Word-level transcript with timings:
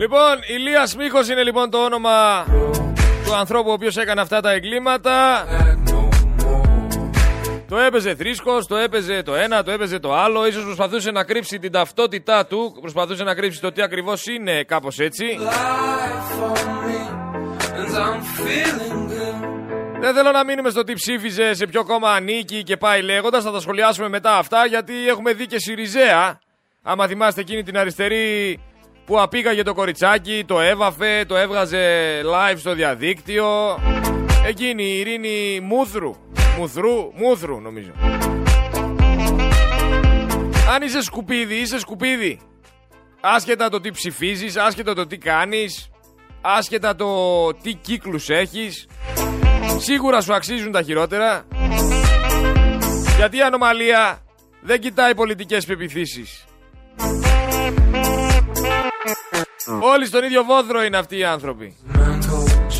Λοιπόν, 0.00 0.38
Ηλίας 0.46 0.96
Μίχος 0.96 1.28
είναι 1.28 1.42
λοιπόν 1.42 1.70
το 1.70 1.84
όνομα 1.84 2.44
του 3.24 3.34
ανθρώπου 3.34 3.70
ο 3.70 3.72
οποίος 3.72 3.96
έκανε 3.96 4.20
αυτά 4.20 4.40
τα 4.40 4.50
εγκλήματα. 4.50 5.46
Το 7.68 7.76
έπαιζε 7.78 8.14
θρήσκος, 8.14 8.66
το 8.66 8.76
έπαιζε 8.76 9.22
το 9.22 9.34
ένα, 9.34 9.62
το 9.62 9.70
έπαιζε 9.70 9.98
το 9.98 10.14
άλλο. 10.14 10.46
Ίσως 10.46 10.64
προσπαθούσε 10.64 11.10
να 11.10 11.24
κρύψει 11.24 11.58
την 11.58 11.72
ταυτότητά 11.72 12.46
του, 12.46 12.76
προσπαθούσε 12.80 13.24
να 13.24 13.34
κρύψει 13.34 13.60
το 13.60 13.72
τι 13.72 13.82
ακριβώς 13.82 14.26
είναι, 14.26 14.62
κάπως 14.64 14.98
έτσι. 14.98 15.24
Δεν 20.00 20.14
θέλω 20.14 20.30
να 20.30 20.44
μείνουμε 20.44 20.70
στο 20.70 20.84
τι 20.84 20.92
ψήφιζε, 20.92 21.54
σε 21.54 21.66
ποιο 21.66 21.84
κόμμα 21.84 22.10
ανήκει 22.10 22.62
και 22.62 22.76
πάει 22.76 23.02
λέγοντας. 23.02 23.44
Θα 23.44 23.52
τα 23.52 23.60
σχολιάσουμε 23.60 24.08
μετά 24.08 24.36
αυτά 24.36 24.66
γιατί 24.66 25.08
έχουμε 25.08 25.32
δει 25.32 25.46
και 25.46 25.58
Σιριζέα. 25.58 26.40
Άμα 26.82 27.06
θυμάστε 27.06 27.40
εκείνη 27.40 27.62
την 27.62 27.78
αριστερή 27.78 28.58
που 29.10 29.20
απήγαγε 29.20 29.62
το 29.62 29.74
κοριτσάκι, 29.74 30.44
το 30.46 30.60
έβαφε, 30.60 31.24
το 31.24 31.36
έβγαζε 31.36 31.78
live 32.24 32.56
στο 32.56 32.74
διαδίκτυο. 32.74 33.78
Εκείνη 34.46 34.84
η 34.84 34.98
Ειρήνη 34.98 35.60
Μούθρου. 35.62 36.14
Μούθρου, 36.58 37.12
Μούθρου 37.14 37.60
νομίζω. 37.60 37.90
Αν 40.74 40.82
είσαι 40.82 41.02
σκουπίδι, 41.02 41.54
είσαι 41.54 41.78
σκουπίδι. 41.78 42.40
Άσχετα 43.20 43.68
το 43.68 43.80
τι 43.80 43.90
ψηφίζεις, 43.90 44.56
άσχετα 44.56 44.94
το 44.94 45.06
τι 45.06 45.18
κάνεις, 45.18 45.90
άσχετα 46.40 46.96
το 46.96 47.06
τι 47.54 47.74
κύκλους 47.74 48.28
έχεις, 48.28 48.86
σίγουρα 49.78 50.20
σου 50.20 50.34
αξίζουν 50.34 50.72
τα 50.72 50.82
χειρότερα. 50.82 51.46
Γιατί 53.16 53.36
η 53.36 53.42
ανομαλία 53.42 54.22
δεν 54.60 54.80
κοιτάει 54.80 55.14
πολιτικές 55.14 55.66
πεπιθήσεις. 55.66 56.44
Όλοι 59.80 60.06
στον 60.06 60.24
ίδιο 60.24 60.44
βόδρο 60.44 60.82
είναι 60.82 60.96
αυτοί 60.96 61.16
οι 61.18 61.24
άνθρωποι. 61.24 61.76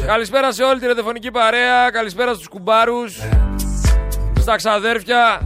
Καλησπέρα 0.07 0.53
σε 0.53 0.63
όλη 0.63 0.81
τη 0.81 0.87
ραδιοφωνική 0.87 1.31
παρέα, 1.31 1.91
καλησπέρα 1.91 2.35
στους 2.35 2.49
κουμπάρους, 2.49 3.19
στα 4.41 4.57
ξαδέρφια, 4.57 5.41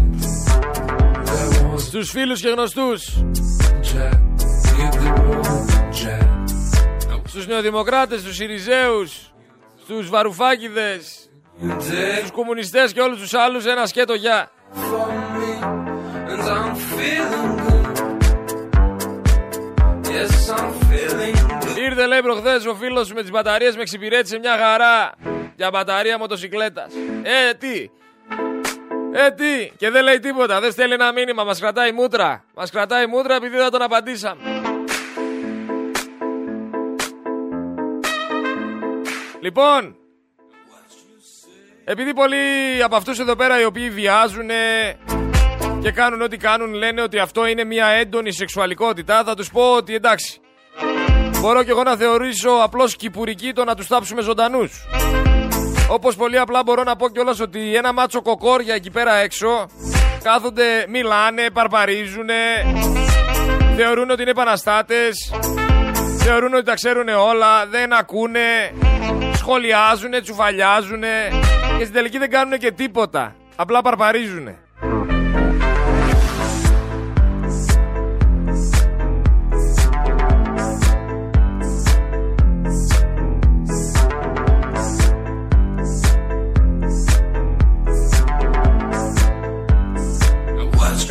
στους 1.79 2.11
φίλους 2.11 2.41
και 2.41 2.49
γνωστούς, 2.49 3.25
στους 7.27 7.47
νεοδημοκράτες, 7.47 8.21
στους 8.21 8.41
Ιριζέους, 8.41 9.33
στους 9.83 10.09
Βαρουφάκηδες, 10.09 11.31
στους 12.19 12.31
κομμουνιστές 12.31 12.93
και 12.93 13.01
όλους 13.01 13.21
τους 13.21 13.35
άλλους 13.35 13.67
ένα 13.67 13.87
σκέτο 13.87 14.15
γεια. 14.15 14.51
Ήρθε 21.89 22.07
λέει 22.07 22.23
προχθές 22.23 22.67
ο 22.67 22.75
φίλος 22.75 23.07
σου 23.07 23.15
με 23.15 23.21
τις 23.21 23.31
μπαταρίες 23.31 23.77
με 23.77 23.83
εξυπηρέτησε 23.83 24.39
μια 24.39 24.57
χαρά 24.59 25.13
για 25.57 25.71
μπαταρία 25.71 26.19
μοτοσυκλέτας. 26.19 26.93
Ε, 27.23 27.55
τι; 27.55 27.91
Ε, 29.13 29.31
τι; 29.31 29.71
Και 29.77 29.91
δεν 29.91 30.05
λέει 30.05 30.19
τίποτα. 30.19 30.61
Δεν 30.61 30.73
στέλνει 30.73 30.95
ένα 30.95 31.13
μήνυμα. 31.13 31.45
Μας 31.45 31.61
κρατάει 31.61 31.93
μούτρα. 31.93 32.45
Μας 32.55 32.71
κρατάει 32.71 33.07
μούτρα 33.07 33.35
επειδή 33.35 33.57
δεν 33.57 33.71
τον 33.71 33.83
απαντήσαμε. 33.83 34.41
Λοιπόν, 39.41 39.97
επειδή 41.85 42.15
πολλοί 42.15 42.37
από 42.83 42.97
αυτούς 42.97 43.19
εδώ 43.19 43.37
πέρα 43.37 43.61
οι 43.61 43.65
οποίοι 43.65 43.91
βιάζουν 43.91 44.51
και 45.85 45.93
κάνουν 45.93 46.23
ό,τι 46.23 46.37
κάνουν 46.37 46.73
λένε 46.73 47.03
ότι 47.03 47.19
αυτό 47.19 47.47
είναι 47.47 47.65
μια 47.65 47.87
έντονη 47.87 48.33
σεξουαλικότητα, 48.33 49.25
θα 49.25 49.35
τους 49.35 49.51
πω 49.51 49.63
ότι 49.77 49.95
εντάξει, 49.95 50.41
μπορώ 51.41 51.63
και 51.63 51.71
εγώ 51.71 51.83
να 51.83 51.97
θεωρήσω 51.97 52.51
απλώς 52.63 52.97
κυπουρική 52.97 53.53
το 53.53 53.65
να 53.65 53.75
τους 53.75 53.87
τάψουμε 53.87 54.23
ζωντανούς. 54.23 54.87
Όπως 55.91 56.17
πολύ 56.17 56.39
απλά 56.39 56.63
μπορώ 56.63 56.83
να 56.83 56.97
πω 56.97 57.09
κιόλας 57.09 57.41
ότι 57.41 57.75
ένα 57.77 57.93
μάτσο 57.93 58.23
κοκόρια 58.23 58.75
εκεί 58.75 58.91
πέρα 58.91 59.15
έξω 59.15 59.67
κάθονται, 60.23 60.87
μιλάνε, 60.89 61.51
παρπαρίζουνε, 61.53 62.35
θεωρούν 63.77 64.11
ότι 64.11 64.23
είναι 64.23 64.31
επαναστάτες, 64.31 65.33
θεωρούν 66.19 66.55
ότι 66.55 66.65
τα 66.65 66.75
ξέρουν 66.75 67.09
όλα, 67.09 67.67
δεν 67.67 67.93
ακούνε, 67.93 68.73
σχολιάζουνε, 69.35 70.21
τσουφαλιάζουνε 70.21 71.29
και 71.79 71.83
στην 71.83 71.93
τελική 71.95 72.19
δεν 72.19 72.31
κάνουν 72.31 72.59
και 72.59 72.73
τίποτα. 72.73 73.35
Απλά 73.57 73.83
παρπαρίζουνε. 73.83 74.64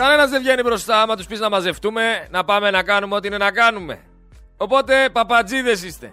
Κανένας 0.03 0.29
δεν 0.29 0.41
βγαίνει 0.41 0.61
μπροστά 0.61 1.01
άμα 1.01 1.15
τους 1.15 1.25
πεις 1.25 1.39
να 1.39 1.49
μαζευτούμε, 1.49 2.27
να 2.29 2.43
πάμε 2.43 2.71
να 2.71 2.83
κάνουμε 2.83 3.15
ό,τι 3.15 3.27
είναι 3.27 3.37
να 3.37 3.51
κάνουμε. 3.51 3.99
Οπότε 4.57 5.09
παπατζίδες 5.11 5.83
είστε. 5.83 6.11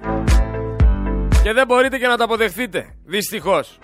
Και 1.42 1.52
δεν 1.52 1.66
μπορείτε 1.66 1.98
και 1.98 2.06
να 2.06 2.16
το 2.16 2.24
αποδεχθείτε. 2.24 2.94
Δυστυχώς. 3.04 3.78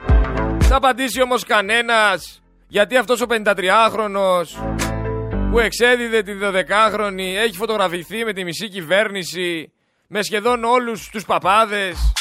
Θα 0.60 0.76
απαντήσει 0.76 1.22
όμως 1.22 1.44
κανένας 1.44 2.42
γιατί 2.68 2.96
αυτός 2.96 3.20
ο 3.20 3.26
53χρονο 3.28 4.42
που 5.50 5.58
εξέδιδε 5.58 6.22
τη 6.22 6.32
12χρονη 6.42 7.36
έχει 7.44 7.56
φωτογραφηθεί 7.56 8.24
με 8.24 8.32
τη 8.32 8.44
μισή 8.44 8.68
κυβέρνηση 8.68 9.72
με 10.06 10.22
σχεδόν 10.22 10.64
όλους 10.64 11.08
τους 11.08 11.24
παπάδες 11.24 12.12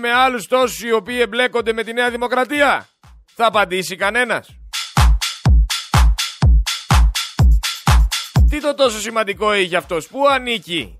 με 0.00 0.12
άλλους 0.12 0.46
τόσους 0.46 0.82
οι 0.82 0.92
οποίοι 0.92 1.18
εμπλέκονται 1.20 1.72
με 1.72 1.82
τη 1.82 1.92
Νέα 1.92 2.10
Δημοκρατία; 2.10 2.88
Θα 3.34 3.46
απαντήσει 3.46 3.96
κανένας. 3.96 4.48
Τι 8.50 8.60
το 8.60 8.74
τόσο 8.74 9.00
σημαντικό 9.00 9.54
είχε 9.54 9.76
αυτός, 9.76 10.08
πού 10.08 10.28
ανήκει; 10.28 10.98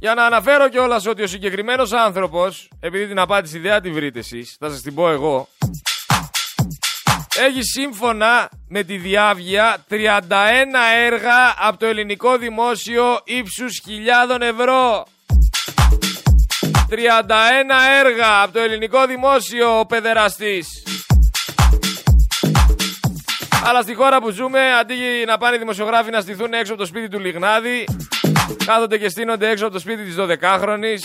Για 0.00 0.14
να 0.14 0.24
αναφέρω 0.26 0.68
κιόλας 0.68 1.06
ότι 1.06 1.22
ο 1.22 1.26
συγκεκριμένος 1.26 1.92
άνθρωπος, 1.92 2.68
επειδή 2.80 3.06
την 3.06 3.18
απάντηση 3.18 3.58
δεν 3.58 3.82
τη 3.82 3.90
βρείτε 3.90 4.18
εσείς, 4.18 4.56
θα 4.58 4.70
σας 4.70 4.80
την 4.82 4.94
πω 4.94 5.10
εγώ, 5.10 5.48
έχει 7.46 7.62
σύμφωνα 7.62 8.50
με 8.68 8.82
τη 8.82 8.96
Διάβγεια 8.96 9.76
31 9.90 9.94
έργα 11.06 11.54
από 11.58 11.78
το 11.78 11.86
ελληνικό 11.86 12.36
δημόσιο 12.36 13.20
ύψους 13.24 13.80
χιλιάδων 13.84 14.42
ευρώ. 14.42 15.06
31 16.90 16.94
έργα 18.04 18.42
από 18.42 18.52
το 18.52 18.60
ελληνικό 18.60 19.06
δημόσιο 19.06 19.78
ο 19.78 19.86
παιδεραστής. 19.86 20.82
Αλλά 23.64 23.82
στη 23.82 23.94
χώρα 23.94 24.20
που 24.20 24.30
ζούμε, 24.30 24.60
αντί 24.80 24.94
να 25.26 25.38
πάνε 25.38 25.56
οι 25.56 25.58
δημοσιογράφοι 25.58 26.10
να 26.10 26.20
στηθούν 26.20 26.52
έξω 26.52 26.72
από 26.72 26.82
το 26.82 26.86
σπίτι 26.88 27.08
του 27.08 27.18
Λιγνάδη, 27.18 27.84
κάθονται 28.64 28.98
και 28.98 29.08
στείνονται 29.08 29.48
έξω 29.48 29.64
από 29.64 29.72
το 29.72 29.80
σπίτι 29.80 30.04
της 30.04 30.14
12χρονης 30.18 31.00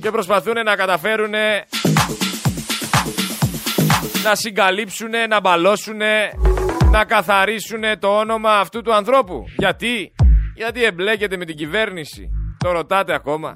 και 0.00 0.10
προσπαθούν 0.10 0.62
να 0.64 0.76
καταφέρουν 0.76 1.34
να 4.24 4.34
συγκαλύψουν, 4.34 5.10
να 5.28 5.40
μπαλώσουν, 5.40 6.00
να 6.90 7.04
καθαρίσουν 7.04 7.82
το 7.98 8.18
όνομα 8.18 8.58
αυτού 8.58 8.82
του 8.82 8.94
ανθρώπου. 8.94 9.44
Γιατί; 9.56 10.12
Γιατί 10.54 10.84
εμπλέκεται 10.84 11.36
με 11.36 11.44
την 11.44 11.56
κυβέρνηση. 11.56 12.30
Το 12.58 12.70
ρωτάτε 12.70 13.14
ακόμα. 13.14 13.54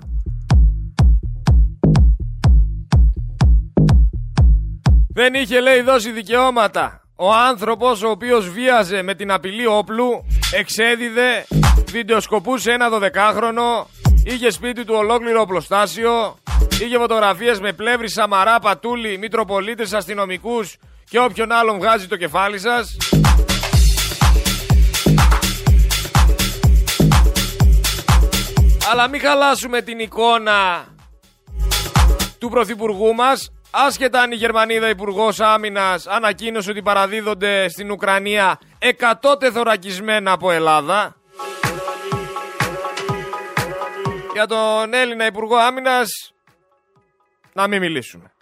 Δεν 5.14 5.34
είχε 5.34 5.60
λέει 5.60 5.80
δώσει 5.80 6.10
δικαιώματα. 6.10 7.02
Ο 7.16 7.32
άνθρωπος 7.32 8.02
ο 8.02 8.08
οποίος 8.08 8.50
βίαζε 8.50 9.02
με 9.02 9.14
την 9.14 9.32
απειλή 9.32 9.66
όπλου 9.66 10.24
εξέδιδε, 10.54 11.46
βιντεοσκοπούσε 11.90 12.72
ένα 12.72 12.88
δωδεκάχρονο, 12.88 13.86
είχε 14.24 14.50
σπίτι 14.50 14.84
του 14.84 14.94
ολόκληρο 14.94 15.40
οπλοστάσιο, 15.40 16.36
Είχε 16.80 16.98
φωτογραφίες 16.98 17.60
με 17.60 17.72
πλεύρη, 17.72 18.08
Σαμαρά, 18.08 18.58
Πατούλη, 18.58 19.18
Μητροπολίτες, 19.18 19.92
αστυνομικούς 19.92 20.76
και 21.10 21.18
όποιον 21.18 21.52
άλλον 21.52 21.78
βγάζει 21.78 22.06
το 22.06 22.16
κεφάλι 22.16 22.58
σας. 22.58 22.96
Αλλά 28.92 29.08
μην 29.08 29.20
χαλάσουμε 29.20 29.80
την 29.82 29.98
εικόνα 29.98 30.86
του 32.38 32.48
Πρωθυπουργού 32.48 33.14
μας 33.14 33.52
Άσχετα 33.74 34.20
αν 34.20 34.32
η 34.32 34.34
Γερμανίδα 34.34 34.88
Υπουργός 34.88 35.40
Άμυνας 35.40 36.06
ανακοίνωσε 36.06 36.70
ότι 36.70 36.82
παραδίδονται 36.82 37.68
στην 37.68 37.90
Ουκρανία 37.90 38.58
100 39.22 39.38
τεθωρακισμένα 39.38 40.32
από 40.32 40.50
Ελλάδα. 40.50 41.16
Για 44.32 44.46
τον 44.46 44.94
Έλληνα 44.94 45.26
Υπουργό 45.26 45.56
Άμυνας 45.56 46.32
να 47.52 47.66
μην 47.66 47.80
μιλήσουμε. 47.80 48.32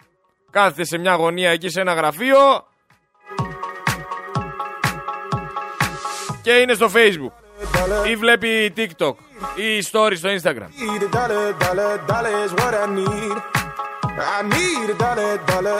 Κάθεται 0.51 0.83
σε 0.83 0.97
μια 0.97 1.15
γωνία 1.15 1.49
εκεί 1.49 1.69
σε 1.69 1.81
ένα 1.81 1.93
γραφείο 1.93 2.37
και 6.41 6.51
είναι 6.51 6.73
στο 6.73 6.89
facebook 6.93 7.31
ή 8.07 8.15
βλέπει 8.15 8.73
TikTok 8.77 9.13
ή 9.55 9.87
story 9.91 10.13
στο 10.15 10.29
Instagram. 10.29 10.67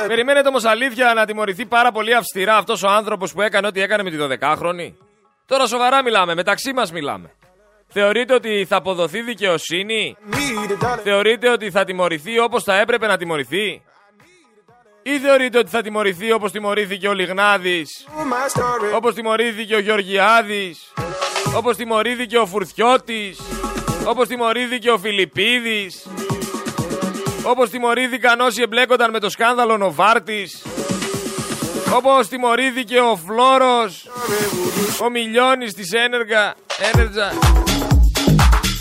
Περιμένετε 0.08 0.48
όμως 0.48 0.66
αλήθεια 0.66 1.14
να 1.14 1.26
τιμωρηθεί 1.26 1.66
πάρα 1.66 1.92
πολύ 1.92 2.14
αυστηρά 2.16 2.58
αυτός 2.58 2.84
ο 2.84 2.88
άνθρωπος 2.90 3.34
που 3.34 3.42
έκανε 3.42 3.68
ό,τι 3.68 3.82
έκανε 3.82 4.04
με 4.04 4.10
τη 4.10 4.18
12χρονη. 4.20 4.94
Τώρα 5.46 5.68
σοβαρά 5.68 6.04
μιλάμε, 6.04 6.36
μεταξύ 6.36 6.74
μας 6.74 6.92
μιλάμε. 6.92 7.32
Θεωρείτε 7.94 8.34
ότι 8.34 8.66
θα 8.70 8.76
αποδοθεί 8.76 9.22
δικαιοσύνη, 9.22 10.18
θεωρείτε 11.04 11.50
ότι 11.50 11.72
θα 11.72 11.84
τιμωρηθεί 11.84 12.40
όπως 12.40 12.64
θα 12.64 12.80
έπρεπε 12.80 13.08
να 13.08 13.18
τιμωρηθεί; 13.18 13.82
Ή 15.04 15.20
θεωρείτε 15.20 15.58
ότι 15.58 15.70
θα 15.70 15.82
τιμωρηθεί 15.82 16.32
όπως 16.32 16.52
τιμωρήθηκε 16.52 17.08
ο 17.08 17.14
Λιγνάδης, 17.14 18.08
όπως 18.96 19.14
τιμωρήθηκε 19.14 19.76
ο 19.76 19.80
Γεωργιάδης, 19.80 20.94
όπως 21.56 21.78
τιμωρήθηκε 21.78 22.38
ο 22.38 22.46
Φουρθιώτης, 22.46 23.42
όπως 24.06 24.28
τιμωρήθηκε 24.28 24.92
ο 24.92 24.98
Φιλιππίδης, 24.98 26.08
όπως 27.44 27.70
τιμωρήθηκαν 27.70 28.40
όσοι 28.40 28.62
εμπλέκονταν 28.62 29.12
με 29.12 29.20
το 29.20 29.30
σκάνδαλο 29.30 29.78
Νοβάρτης, 29.78 30.66
όπως 31.94 32.28
τιμωρήθηκε 32.28 33.00
ο 33.00 33.16
Φλόρος, 33.16 34.10
ο 35.02 35.10
Μιλιώνης 35.10 35.74
της 35.74 35.92
Ένεργα, 35.92 36.56
Ένεργα, 36.94 37.32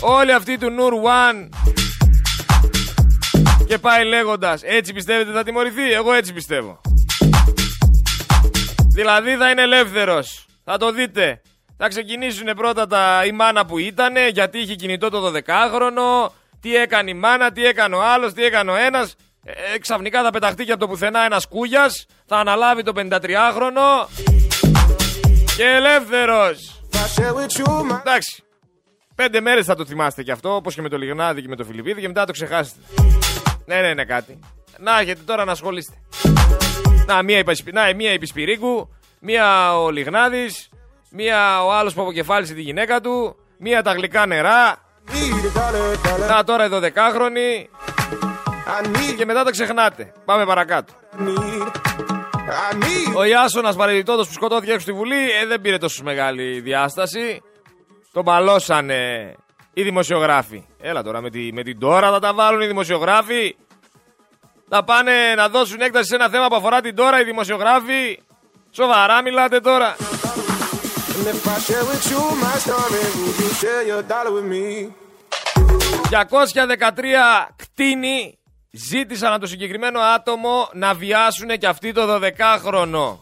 όλοι 0.01 0.31
αυτοί 0.31 0.57
του 0.57 0.69
Νουρ 0.69 0.93
One 0.93 1.49
και 3.67 3.77
πάει 3.77 4.05
λέγοντας 4.05 4.61
έτσι 4.63 4.93
πιστεύετε 4.93 5.31
θα 5.31 5.43
τιμωρηθεί, 5.43 5.91
εγώ 5.91 6.13
έτσι 6.13 6.33
πιστεύω. 6.33 6.81
Δηλαδή 8.93 9.35
θα 9.35 9.49
είναι 9.49 9.61
ελεύθερος, 9.61 10.45
θα 10.63 10.77
το 10.77 10.91
δείτε. 10.91 11.41
Θα 11.77 11.87
ξεκινήσουν 11.87 12.53
πρώτα 12.55 12.87
τα 12.87 13.23
η 13.25 13.31
μάνα 13.31 13.65
που 13.65 13.77
ήταν, 13.77 14.13
γιατί 14.31 14.57
είχε 14.59 14.75
κινητό 14.75 15.09
το 15.09 15.33
12χρονο, 15.35 16.31
τι 16.61 16.75
έκανε 16.75 17.09
η 17.09 17.13
μάνα, 17.13 17.51
τι 17.51 17.65
έκανε 17.65 17.95
ο 17.95 18.03
άλλος, 18.03 18.33
τι 18.33 18.43
έκανε 18.43 18.71
ο 18.71 18.75
ένας. 18.75 19.15
Ε, 19.43 19.77
ξαφνικά 19.79 20.23
θα 20.23 20.29
πεταχτεί 20.29 20.65
και 20.65 20.71
από 20.71 20.79
το 20.79 20.87
πουθενά 20.87 21.25
ένας 21.25 21.47
κούγιας, 21.47 22.05
θα 22.25 22.37
αναλάβει 22.37 22.83
το 22.83 22.91
53χρονο 22.95 24.07
και 25.55 25.63
ελεύθερος. 25.63 26.81
Εντάξει. 27.99 28.43
Πέντε 29.15 29.41
μέρες 29.41 29.65
θα 29.65 29.75
το 29.75 29.85
θυμάστε 29.85 30.23
κι 30.23 30.31
αυτό, 30.31 30.55
όπως 30.55 30.75
και 30.75 30.81
με 30.81 30.89
το 30.89 30.97
Λιγνάδη 30.97 31.41
και 31.41 31.47
με 31.47 31.55
το 31.55 31.63
Φιλιππίδη 31.63 32.01
και 32.01 32.07
μετά 32.07 32.25
το 32.25 32.31
ξεχάσετε. 32.31 32.79
Ναι, 33.65 33.81
ναι, 33.81 33.93
ναι, 33.93 34.05
κάτι. 34.05 34.39
Να 34.77 34.99
έχετε 34.99 35.21
τώρα 35.25 35.45
να 35.45 35.51
ασχολείστε. 35.51 35.93
Να, 37.05 37.23
μία, 37.23 37.43
να, 37.73 37.93
μία 37.95 38.17
μία 39.19 39.77
ο 39.79 39.89
Λιγνάδης, 39.89 40.69
μία 41.09 41.63
ο 41.63 41.73
άλλος 41.73 41.93
που 41.93 42.01
αποκεφάλισε 42.01 42.53
τη 42.53 42.61
γυναίκα 42.61 43.01
του, 43.01 43.35
μία 43.57 43.81
τα 43.81 43.93
γλυκά 43.93 44.25
νερά. 44.25 44.77
Να 46.27 46.43
τώρα 46.43 46.63
εδώ 46.63 46.79
δεκάχρονη. 46.79 47.69
Και 49.17 49.25
μετά 49.25 49.43
τα 49.43 49.51
ξεχνάτε. 49.51 50.11
Πάμε 50.25 50.45
παρακάτω. 50.45 50.93
Ο 53.15 53.23
Ιάσονας 53.23 53.75
παρεμπιπτόντος 53.75 54.27
που 54.27 54.33
σκοτώθηκε 54.33 54.71
έξω 54.71 54.81
στη 54.81 54.91
Βουλή 54.91 55.31
ε, 55.41 55.45
δεν 55.45 55.61
πήρε 55.61 55.77
τόσο 55.77 56.03
μεγάλη 56.03 56.59
διάσταση. 56.59 57.41
Τον 58.11 58.23
παλώσανε 58.23 59.33
οι 59.73 59.83
δημοσιογράφοι. 59.83 60.65
Έλα 60.79 61.03
τώρα 61.03 61.21
με, 61.21 61.29
τη, 61.29 61.53
με 61.53 61.63
την 61.63 61.79
τώρα 61.79 62.11
θα 62.11 62.19
τα 62.19 62.33
βάλουν 62.33 62.61
οι 62.61 62.67
δημοσιογράφοι. 62.67 63.55
Θα 64.69 64.83
πάνε 64.83 65.33
να 65.35 65.49
δώσουν 65.49 65.81
έκταση 65.81 66.07
σε 66.07 66.15
ένα 66.15 66.29
θέμα 66.29 66.47
που 66.47 66.55
αφορά 66.55 66.81
την 66.81 66.95
τώρα 66.95 67.19
οι 67.21 67.23
δημοσιογράφοι. 67.23 68.19
Σοβαρά 68.71 69.21
μιλάτε 69.21 69.59
τώρα. 69.59 69.95
213 76.09 76.15
κτίνη 77.55 78.40
ζήτησαν 78.71 79.31
από 79.31 79.41
το 79.41 79.47
συγκεκριμένο 79.47 79.99
άτομο 79.99 80.69
να 80.73 80.93
βιάσουν 80.93 81.57
και 81.57 81.67
αυτοί 81.67 81.91
το 81.91 82.01
12χρονο. 82.15 83.19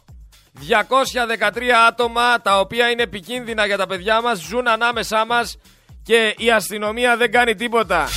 213 1.39 1.69
άτομα 1.87 2.41
τα 2.41 2.59
οποία 2.59 2.89
είναι 2.89 3.03
επικίνδυνα 3.03 3.65
για 3.65 3.77
τα 3.77 3.87
παιδιά 3.87 4.21
μας 4.21 4.39
ζουν 4.39 4.67
ανάμεσά 4.67 5.25
μας 5.25 5.57
και 6.03 6.35
η 6.37 6.51
αστυνομία 6.51 7.17
δεν 7.17 7.31
κάνει 7.31 7.55
τίποτα. 7.55 8.07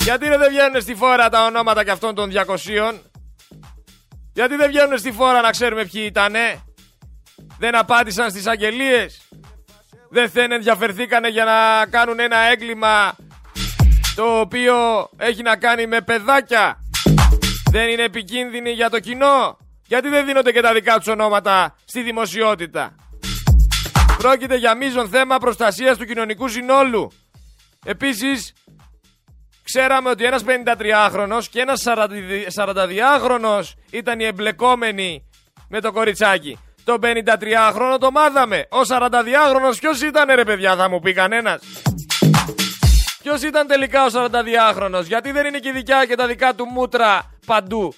Γιατί 0.00 0.28
δεν 0.28 0.48
βγαίνουν 0.48 0.80
στη 0.80 0.94
φόρα 0.94 1.28
τα 1.28 1.44
ονόματα 1.44 1.84
και 1.84 1.90
αυτών 1.90 2.14
των 2.14 2.30
200 2.30 2.98
γιατί 4.32 4.56
δεν 4.56 4.68
βγαίνουν 4.68 4.98
στη 4.98 5.12
φόρα 5.12 5.40
να 5.40 5.50
ξέρουμε 5.50 5.84
ποιοι 5.84 6.02
ήτανε; 6.06 6.62
Δεν 7.58 7.76
απάντησαν 7.76 8.30
στις 8.30 8.46
αγγελίες; 8.46 9.22
Δεν 10.10 10.30
δεν 10.32 10.52
ενδιαφερθήκανε 10.52 11.28
για 11.28 11.44
να 11.44 11.86
κάνουν 11.86 12.20
ένα 12.20 12.36
έγκλημα 12.38 13.16
το 14.14 14.40
οποίο 14.40 14.74
έχει 15.16 15.42
να 15.42 15.56
κάνει 15.56 15.86
με 15.86 16.00
παιδάκια. 16.00 16.78
Δεν 17.70 17.88
είναι 17.88 18.02
επικίνδυνοι 18.02 18.70
για 18.70 18.90
το 18.90 19.00
κοινό. 19.00 19.58
Γιατί 19.86 20.08
δεν 20.08 20.26
δίνονται 20.26 20.52
και 20.52 20.60
τα 20.60 20.72
δικά 20.72 20.98
τους 20.98 21.06
ονόματα 21.06 21.76
στη 21.84 22.02
δημοσιότητα. 22.02 22.94
Πρόκειται 24.18 24.56
για 24.56 24.76
μείζον 24.76 25.08
θέμα 25.08 25.38
προστασίας 25.38 25.96
του 25.96 26.04
κοινωνικού 26.04 26.48
συνόλου. 26.48 27.12
Επίσης, 27.84 28.52
ξέραμε 29.62 30.10
ότι 30.10 30.24
ένας 30.24 30.44
53χρονος 30.44 31.44
και 31.50 31.60
ένας 31.60 31.82
42χρονος 32.56 33.72
ήταν 33.90 34.20
οι 34.20 34.24
εμπλεκόμενοι 34.24 35.24
με 35.68 35.80
το 35.80 35.92
κοριτσάκι. 35.92 36.58
Το 36.84 36.98
53χρονο 37.02 37.96
το 38.00 38.10
μάθαμε. 38.10 38.66
Ο 38.70 38.80
42χρονος 38.80 39.76
ποιος 39.80 40.02
ήταν 40.02 40.34
ρε 40.34 40.44
παιδιά 40.44 40.76
θα 40.76 40.88
μου 40.88 41.00
πει 41.00 41.12
κανένας. 41.12 41.62
Ποιος 43.24 43.42
ήταν 43.42 43.66
τελικά 43.66 44.04
ο 44.04 44.08
42χρονος. 44.12 45.04
Γιατί 45.04 45.30
δεν 45.32 45.46
είναι 45.46 45.58
και 45.58 45.68
η 45.68 45.72
δικιά 45.72 46.04
και 46.06 46.14
τα 46.14 46.26
δικά 46.26 46.54
του 46.54 46.64
μούτρα 46.64 47.38
παντού; 47.46 47.94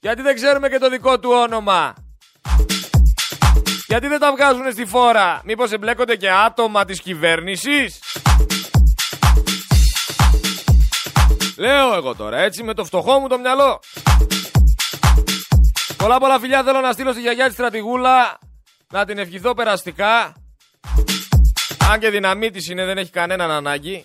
Γιατί 0.00 0.22
δεν 0.22 0.34
ξέρουμε 0.34 0.68
και 0.68 0.78
το 0.78 0.88
δικό 0.88 1.18
του 1.18 1.30
όνομα; 1.32 1.94
Γιατί 3.86 4.06
δεν 4.06 4.18
τα 4.18 4.32
βγάζουν 4.32 4.72
στη 4.72 4.84
φόρα; 4.84 5.40
Μήπως 5.44 5.72
εμπλέκονται 5.72 6.16
και 6.16 6.30
άτομα 6.30 6.84
της 6.84 7.00
κυβέρνησης; 7.00 7.98
Λέω 11.56 11.94
εγώ 11.94 12.14
τώρα 12.14 12.38
έτσι 12.38 12.62
με 12.62 12.74
το 12.74 12.84
φτωχό 12.84 13.18
μου 13.18 13.28
το 13.28 13.38
μυαλό. 13.38 13.80
Πολλά 15.96 16.18
πολλά 16.18 16.38
φιλιά 16.38 16.62
θέλω 16.62 16.80
να 16.80 16.92
στείλω 16.92 17.12
στη 17.12 17.20
γιαγιά 17.20 17.44
της 17.44 17.54
στρατηγούλα 17.54 18.38
να 18.92 19.04
την 19.04 19.18
ευχηθώ 19.18 19.54
περαστικά. 19.54 20.34
Αν 21.90 22.00
και 22.00 22.10
δυναμίτης 22.10 22.68
είναι 22.68 22.84
δεν 22.84 22.98
έχει 22.98 23.10
κανέναν 23.10 23.50
ανάγκη. 23.50 24.04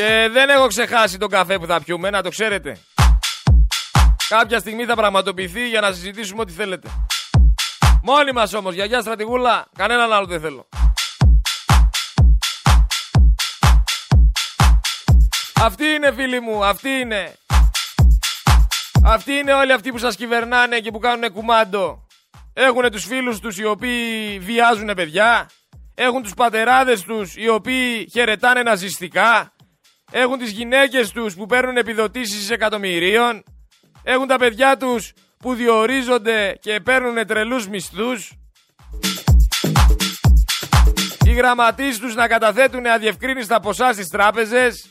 Και 0.00 0.28
δεν 0.32 0.48
έχω 0.48 0.66
ξεχάσει 0.66 1.18
τον 1.18 1.28
καφέ 1.28 1.58
που 1.58 1.66
θα 1.66 1.82
πιούμε, 1.82 2.10
να 2.10 2.22
το 2.22 2.28
ξέρετε. 2.28 2.76
Κάποια 4.28 4.58
στιγμή 4.58 4.84
θα 4.84 4.94
πραγματοποιηθεί 4.94 5.68
για 5.68 5.80
να 5.80 5.92
συζητήσουμε 5.92 6.40
ό,τι 6.40 6.52
θέλετε. 6.52 6.88
Μόνοι 8.02 8.32
μας 8.32 8.54
όμως, 8.54 8.74
γιαγιά 8.74 9.00
στρατηγούλα, 9.00 9.66
κανέναν 9.76 10.12
άλλο 10.12 10.26
δεν 10.26 10.40
θέλω. 10.40 10.68
Αυτή 15.62 15.84
είναι 15.84 16.12
φίλοι 16.12 16.40
μου, 16.40 16.64
αυτή 16.64 16.88
είναι. 16.88 17.34
Αυτοί 19.04 19.32
είναι 19.32 19.52
όλοι 19.52 19.72
αυτοί 19.72 19.90
που 19.90 19.98
σας 19.98 20.16
κυβερνάνε 20.16 20.78
και 20.78 20.90
που 20.90 20.98
κάνουν 20.98 21.32
κουμάντο. 21.32 22.06
Έχουν 22.52 22.90
τους 22.90 23.04
φίλους 23.04 23.40
τους 23.40 23.58
οι 23.58 23.64
οποίοι 23.64 24.38
βιάζουν 24.38 24.92
παιδιά. 24.96 25.50
Έχουν 25.94 26.22
τους 26.22 26.34
πατεράδες 26.34 27.02
τους 27.02 27.36
οι 27.36 27.48
οποίοι 27.48 28.08
χαιρετάνε 28.12 28.62
ναζιστικά. 28.62 29.52
Έχουν 30.10 30.38
τις 30.38 30.50
γυναίκες 30.50 31.10
τους 31.10 31.34
που 31.34 31.46
παίρνουν 31.46 31.76
επιδοτήσεις 31.76 32.50
εκατομμυρίων. 32.50 33.42
Έχουν 34.02 34.26
τα 34.26 34.36
παιδιά 34.36 34.76
τους 34.76 35.12
που 35.38 35.54
διορίζονται 35.54 36.56
και 36.60 36.80
παίρνουν 36.80 37.26
τρελούς 37.26 37.68
μισθούς. 37.68 38.32
Οι 41.24 41.32
γραμματείς 41.32 41.98
τους 41.98 42.14
να 42.14 42.28
καταθέτουν 42.28 42.86
αδιευκρίνηστα 42.86 43.60
ποσά 43.60 43.92
στις 43.92 44.08
τράπεζες 44.08 44.90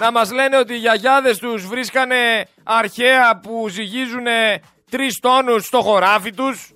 να 0.00 0.12
μας 0.12 0.30
λένε 0.30 0.56
ότι 0.56 0.72
οι 0.72 0.76
γιαγιάδες 0.76 1.38
τους 1.38 1.66
βρίσκανε 1.66 2.46
αρχαία 2.62 3.38
που 3.38 3.68
ζυγίζουν 3.68 4.26
τρεις 4.90 5.18
τόνους 5.20 5.66
στο 5.66 5.80
χωράφι 5.80 6.32
τους. 6.32 6.70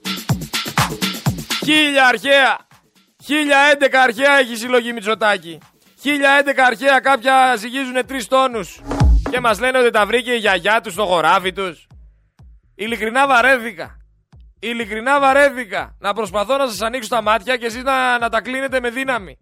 Χίλια 1.64 2.06
αρχαία. 2.06 2.58
Χίλια 3.24 3.58
έντεκα 3.58 4.02
αρχαία 4.02 4.38
έχει 4.38 4.56
συλλογή 4.56 4.92
Μητσοτάκη. 4.92 5.58
1011 6.02 6.60
αρχαία 6.66 7.00
κάποια 7.00 7.56
ζυγίζουν 7.56 8.06
τρεις 8.06 8.26
τόνους. 8.26 8.80
Και 9.30 9.40
μας 9.40 9.60
λένε 9.60 9.78
ότι 9.78 9.90
τα 9.90 10.06
βρήκε 10.06 10.32
η 10.32 10.36
γιαγιά 10.36 10.80
τους 10.80 10.92
στο 10.92 11.06
χωράφι 11.06 11.52
τους. 11.52 11.86
Ειλικρινά 12.74 13.26
βαρέθηκα. 13.26 13.96
Ειλικρινά 14.60 15.20
βαρέθηκα 15.20 15.96
να 15.98 16.12
προσπαθώ 16.12 16.56
να 16.56 16.66
σας 16.66 16.80
ανοίξω 16.80 17.08
τα 17.08 17.22
μάτια 17.22 17.56
και 17.56 17.66
εσείς 17.66 17.82
να, 17.82 18.18
να 18.18 18.28
τα 18.28 18.40
κλείνετε 18.40 18.80
με 18.80 18.90
δύναμη. 18.90 19.38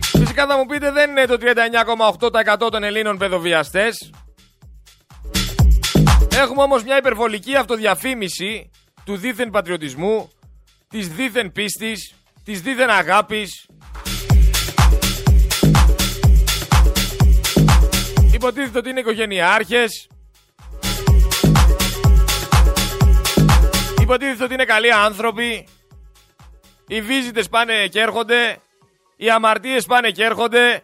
Φυσικά 0.00 0.46
θα 0.46 0.56
μου 0.56 0.66
πείτε 0.66 0.90
δεν 0.90 1.10
είναι 1.10 1.26
το 1.26 1.36
39,8% 2.64 2.70
των 2.70 2.82
Ελλήνων 2.82 3.18
παιδοβιαστές. 3.18 4.10
Έχουμε 6.36 6.62
όμως 6.62 6.82
μια 6.84 6.96
υπερβολική 6.96 7.56
αυτοδιαφήμιση 7.56 8.70
του 9.06 9.16
δίθεν 9.16 9.50
πατριωτισμού, 9.50 10.30
της 10.88 11.08
δίθεν 11.08 11.52
πίστης, 11.52 12.14
της 12.44 12.60
δίθεν 12.60 12.90
αγάπης. 12.90 13.66
Υποτίθεται 18.32 18.78
ότι 18.78 18.90
είναι 18.90 19.00
οικογενειάρχες. 19.00 20.08
Υποτίθεται 24.00 24.44
ότι 24.44 24.54
είναι 24.54 24.64
καλοί 24.64 24.92
άνθρωποι. 24.92 25.68
Οι 26.86 27.02
βίζιτες 27.02 27.48
πάνε 27.48 27.86
και 27.86 28.00
έρχονται. 28.00 28.58
Οι 29.16 29.30
αμαρτίες 29.30 29.86
πάνε 29.86 30.10
και 30.10 30.24
έρχονται. 30.24 30.82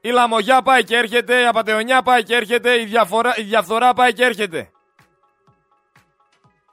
Η 0.00 0.08
λαμογιά 0.08 0.62
πάει 0.62 0.84
και 0.84 0.96
έρχεται. 0.96 1.40
Η 1.40 1.46
απατεωνιά 1.46 2.02
πάει 2.02 2.22
και 2.22 2.34
έρχεται. 2.34 2.80
Η, 2.80 2.84
διαφορά, 2.84 3.36
η 3.36 3.42
διαφθορά 3.42 3.94
πάει 3.94 4.12
και 4.12 4.24
έρχεται. 4.24 4.68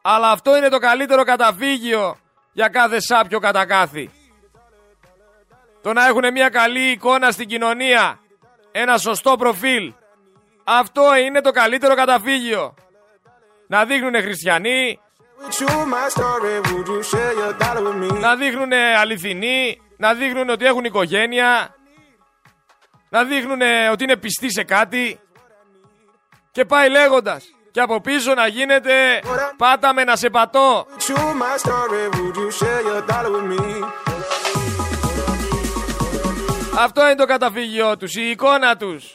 Αλλά 0.01 0.31
αυτό 0.31 0.58
είναι 0.58 0.70
το 0.70 0.77
καλύτερο 0.77 1.24
καταφύγιο 1.24 2.17
για 2.51 2.67
κάθε 2.67 3.00
σάπιο 3.00 3.39
κατακάθι. 3.39 4.10
Το 5.81 5.93
να 5.93 6.08
έχουν 6.08 6.31
μια 6.31 6.50
καλή 6.50 6.91
εικόνα 6.91 7.31
στην 7.31 7.48
κοινωνία. 7.48 8.20
Ένα 8.72 8.98
σωστό 8.98 9.36
προφίλ. 9.36 9.93
Αυτό 10.63 11.15
είναι 11.15 11.41
το 11.41 11.51
καλύτερο 11.51 11.96
καταφύγιο. 11.96 12.74
Να 13.67 13.86
δείχνουν 13.86 14.13
χριστιανοί. 14.22 15.00
Να 18.20 18.36
δείχνουν 18.36 18.74
αληθινοί. 18.74 19.81
Να 19.98 20.13
δείχνουν 20.13 20.50
ότι 20.50 20.65
έχουν 20.65 20.84
οικογένεια. 20.84 21.75
Να 23.10 23.24
δείχνουν 23.24 23.62
ότι 23.91 24.03
είναι 24.03 24.17
πιστοί 24.17 24.51
σε 24.51 24.63
κάτι. 24.63 25.20
Και 26.51 26.65
πάει 26.65 26.89
λέγοντας. 26.89 27.43
Και 27.71 27.81
από 27.81 28.01
πίσω 28.01 28.33
να 28.33 28.47
γίνεται 28.47 28.93
πάτα 29.57 29.93
με 29.93 30.03
να 30.03 30.15
σε 30.15 30.29
πατώ. 30.29 30.85
Αυτό 36.79 37.01
είναι 37.01 37.15
το 37.15 37.25
καταφύγιό 37.25 37.97
τους, 37.97 38.15
η 38.15 38.29
εικόνα 38.29 38.77
τους. 38.77 39.13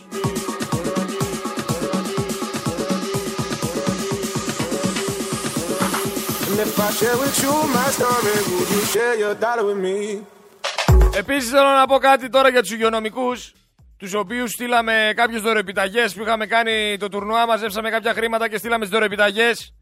Επίσης 11.16 11.50
θέλω 11.50 11.68
να 11.68 11.86
πω 11.86 11.98
κάτι 11.98 12.28
τώρα 12.28 12.48
για 12.48 12.60
τους 12.60 12.70
υγειονομικούς 12.70 13.52
τους 13.99 14.15
οποίους 14.15 14.50
στείλαμε 14.50 15.12
κάποιες 15.17 15.41
δωρεπιταγές 15.41 16.15
που 16.15 16.23
είχαμε 16.23 16.47
κάνει 16.47 16.97
το 16.99 17.09
τουρνουά, 17.09 17.47
μαζέψαμε 17.47 17.91
κάποια 17.91 18.12
χρήματα 18.12 18.49
και 18.49 18.57
στείλαμε 18.57 18.85
τις 18.85 18.93
δωρεπιταγές. 18.93 19.75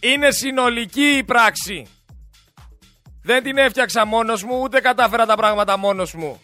Είναι 0.00 0.30
συνολική 0.30 1.16
η 1.16 1.24
πράξη. 1.24 1.86
Δεν 3.22 3.42
την 3.42 3.56
έφτιαξα 3.56 4.06
μόνος 4.06 4.44
μου, 4.44 4.60
ούτε 4.62 4.80
κατάφερα 4.80 5.26
τα 5.26 5.34
πράγματα 5.34 5.76
μόνος 5.76 6.14
μου. 6.14 6.40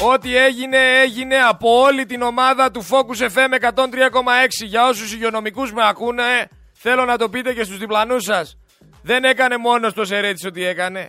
Ό,τι 0.00 0.36
έγινε, 0.36 0.78
έγινε 1.02 1.36
από 1.36 1.80
όλη 1.80 2.06
την 2.06 2.22
ομάδα 2.22 2.70
του 2.70 2.86
Focus 2.86 3.24
FM 3.24 3.52
103,6. 3.60 4.66
Για 4.66 4.86
όσους 4.86 5.12
υγειονομικούς 5.12 5.72
με 5.72 5.88
ακούνε, 5.88 6.48
θέλω 6.72 7.04
να 7.04 7.16
το 7.18 7.28
πείτε 7.28 7.52
και 7.52 7.64
στους 7.64 7.78
διπλανούς 7.78 8.24
σας. 8.24 8.56
Δεν 9.02 9.24
έκανε 9.24 9.56
μόνος 9.56 9.92
το 9.92 10.04
Σερέτης 10.04 10.44
ότι 10.44 10.64
έκανε. 10.64 11.08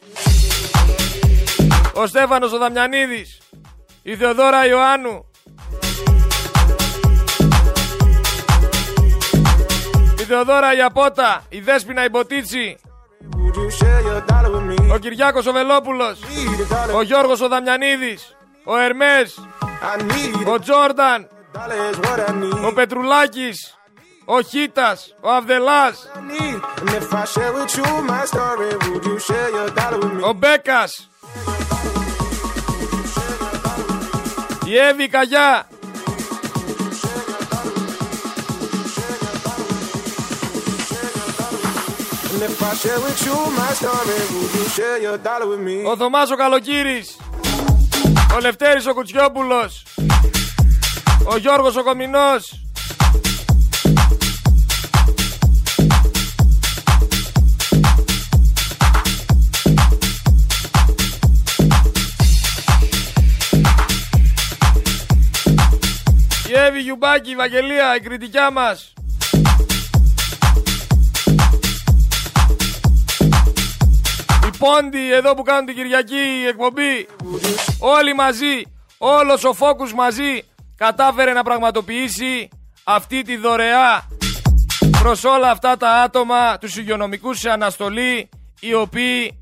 Ο 1.99 2.07
Στέφανος 2.07 2.53
ο 2.53 2.57
Δαμιανίδης. 2.57 3.39
Η 4.01 4.15
Θεοδόρα 4.15 4.65
Ιωάννου. 4.65 5.25
Η 10.19 10.23
Θεοδόρα 10.23 10.73
Ιαπότα. 10.75 11.43
Η 11.49 11.59
Δέσποινα 11.59 12.03
Ιμποτίτσι. 12.03 12.77
Ο 14.93 14.97
Κυριάκος 14.97 15.45
ο 15.45 15.51
Βελόπουλος. 15.51 16.19
Ο 16.95 17.01
Γιώργος 17.01 17.41
ο 17.41 17.47
Δαμιανίδης. 17.47 18.35
Ο 18.63 18.77
Ερμές. 18.77 19.39
Ο 20.47 20.59
Τζόρνταν. 20.59 21.27
Ο 22.65 22.73
Πετρουλάκης. 22.73 23.77
Ο 24.25 24.41
Χίτας. 24.41 25.15
Ο 25.21 25.29
Αυδελάς. 25.31 26.11
Ο 30.21 30.33
Μπέκας. 30.33 31.09
Η 34.67 34.77
Εύη 34.77 35.07
Καγιά. 35.07 35.67
Ο 45.85 45.97
Θωμάς 45.97 46.31
ο 46.31 46.35
Καλοκύρης. 46.35 47.17
Ο 48.35 48.39
Λευτέρης 48.39 48.87
ο 48.87 48.93
Κουτσιόπουλος. 48.93 49.83
Ο 51.23 51.37
Γιώργος 51.37 51.75
ο 51.75 51.83
Κομινός 51.83 52.66
Εύη 66.67 66.79
Γιουμπάκη, 66.79 67.31
η 67.31 67.35
Βαγγελία, 67.35 67.95
η 67.95 67.99
κριτικιά 67.99 68.51
μας 68.51 68.93
Πόντι 74.57 75.13
εδώ 75.13 75.33
που 75.33 75.43
κάνουν 75.43 75.65
την 75.65 75.75
Κυριακή 75.75 76.45
εκπομπή. 76.47 77.07
Όλοι 77.79 78.15
μαζί, 78.15 78.61
όλος 78.97 79.43
ο 79.43 79.53
Φόκους 79.53 79.93
μαζί 79.93 80.43
κατάφερε 80.77 81.33
να 81.33 81.43
πραγματοποιήσει 81.43 82.49
αυτή 82.83 83.21
τη 83.21 83.37
δωρεά 83.37 84.07
προς 84.99 85.23
όλα 85.23 85.49
αυτά 85.49 85.77
τα 85.77 85.89
άτομα, 85.89 86.57
τους 86.57 86.75
υγειονομικούς 86.75 87.39
σε 87.39 87.49
αναστολή, 87.49 88.29
οι 88.59 88.73
οποίοι 88.73 89.39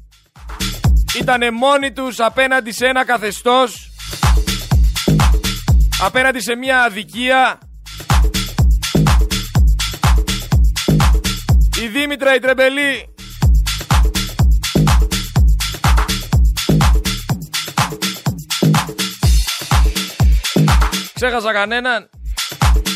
ήταν 1.20 1.53
μόνοι 1.53 1.91
τους 1.91 2.20
απέναντι 2.20 2.72
σε 2.72 2.86
ένα 2.86 3.05
καθεστώς, 3.05 3.91
απέναντι 6.02 6.42
σε 6.42 6.56
μια 6.56 6.82
αδικία. 6.84 7.60
Η 11.82 11.88
Δήμητρα 11.88 12.36
η 12.36 12.40
Τρεμπελή 12.40 13.16
Ξέχασα 21.14 21.54
κανέναν. 21.54 22.10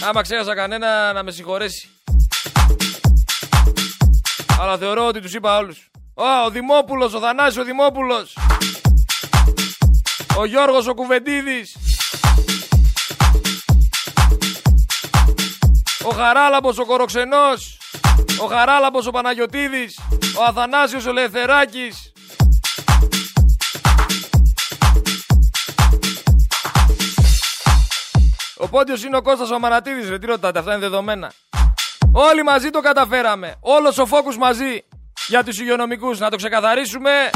Άμα 0.07 0.21
ξέχασα 0.21 0.55
κανένα 0.55 1.13
να 1.13 1.23
με 1.23 1.31
συγχωρέσει. 1.31 1.89
Αλλά 4.59 4.77
θεωρώ 4.77 5.07
ότι 5.07 5.21
τους 5.21 5.33
είπα 5.33 5.57
όλους. 5.57 5.89
Ω, 6.13 6.23
ο 6.45 6.49
Δημόπουλος, 6.49 7.13
ο 7.13 7.19
Θανάσης 7.19 7.57
ο 7.57 7.63
Δημόπουλος. 7.63 8.37
Ο 10.37 10.45
Γιώργος 10.45 10.87
ο 10.87 10.93
Κουβεντίδης. 10.93 11.75
Ο 16.03 16.09
Χαράλαμπος 16.09 16.77
ο 16.77 16.85
Κοροξενός. 16.85 17.77
Ο 18.41 18.45
Χαράλαμπος 18.45 19.07
ο 19.07 19.11
Παναγιωτίδης. 19.11 19.99
Ο 20.37 20.43
Αθανάσιος 20.47 21.05
ο 21.05 21.11
Λεθεράκης. 21.11 22.11
Ο 28.57 28.67
Πόντιος 28.67 29.03
είναι 29.03 29.17
ο 29.17 29.21
Κώστας 29.21 29.51
ο 29.51 29.59
Μανατίδης, 29.59 30.09
ρε 30.09 30.19
τι 30.19 30.25
ρωτάτε, 30.25 30.59
αυτά 30.59 30.71
είναι 30.71 30.81
δεδομένα. 30.81 31.31
Όλοι 32.11 32.43
μαζί 32.43 32.69
το 32.69 32.79
καταφέραμε. 32.79 33.55
Όλος 33.59 33.97
ο 33.97 34.05
φόκους 34.05 34.37
μαζί 34.37 34.85
για 35.27 35.43
τους 35.43 35.59
υγειονομικούς. 35.59 36.19
Να 36.19 36.29
το 36.29 36.35
ξεκαθαρίσουμε 36.35 37.29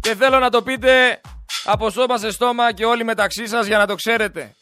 και 0.00 0.14
θέλω 0.14 0.38
να 0.38 0.50
το 0.50 0.62
πείτε 0.62 1.20
από 1.64 1.90
στόμα 1.90 2.18
σε 2.18 2.30
στόμα 2.30 2.72
και 2.72 2.84
όλοι 2.84 3.04
μεταξύ 3.04 3.46
σας 3.46 3.66
για 3.66 3.78
να 3.78 3.86
το 3.86 3.94
ξέρετε. 3.94 4.54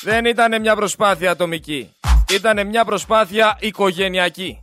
Δεν 0.00 0.24
ήταν 0.24 0.60
μια 0.60 0.76
προσπάθεια 0.76 1.30
ατομική. 1.30 1.92
Ήταν 2.30 2.66
μια 2.66 2.84
προσπάθεια 2.84 3.56
οικογενειακή. 3.60 4.58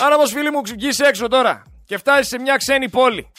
Αν 0.00 0.12
όμως 0.12 0.32
φίλοι 0.32 0.50
μου 0.50 0.60
βγεις 0.64 0.98
έξω 0.98 1.28
τώρα 1.28 1.62
και 1.86 1.98
φτάσεις 1.98 2.28
σε 2.28 2.38
μια 2.38 2.56
ξένη 2.56 2.88
πόλη 2.88 3.32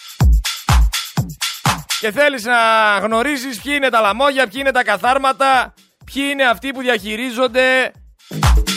και 2.00 2.12
θέλεις 2.12 2.44
να 2.44 2.58
γνωρίζεις 3.02 3.62
ποιοι 3.62 3.74
είναι 3.76 3.90
τα 3.90 4.02
λαμόγια, 4.02 4.44
ποιοι 4.48 4.56
είναι 4.60 4.72
τα 4.72 4.84
καθάρματα, 4.84 5.74
ποιοι 6.14 6.24
είναι 6.32 6.44
αυτοί 6.44 6.72
που 6.72 6.82
διαχειρίζονται 6.82 7.92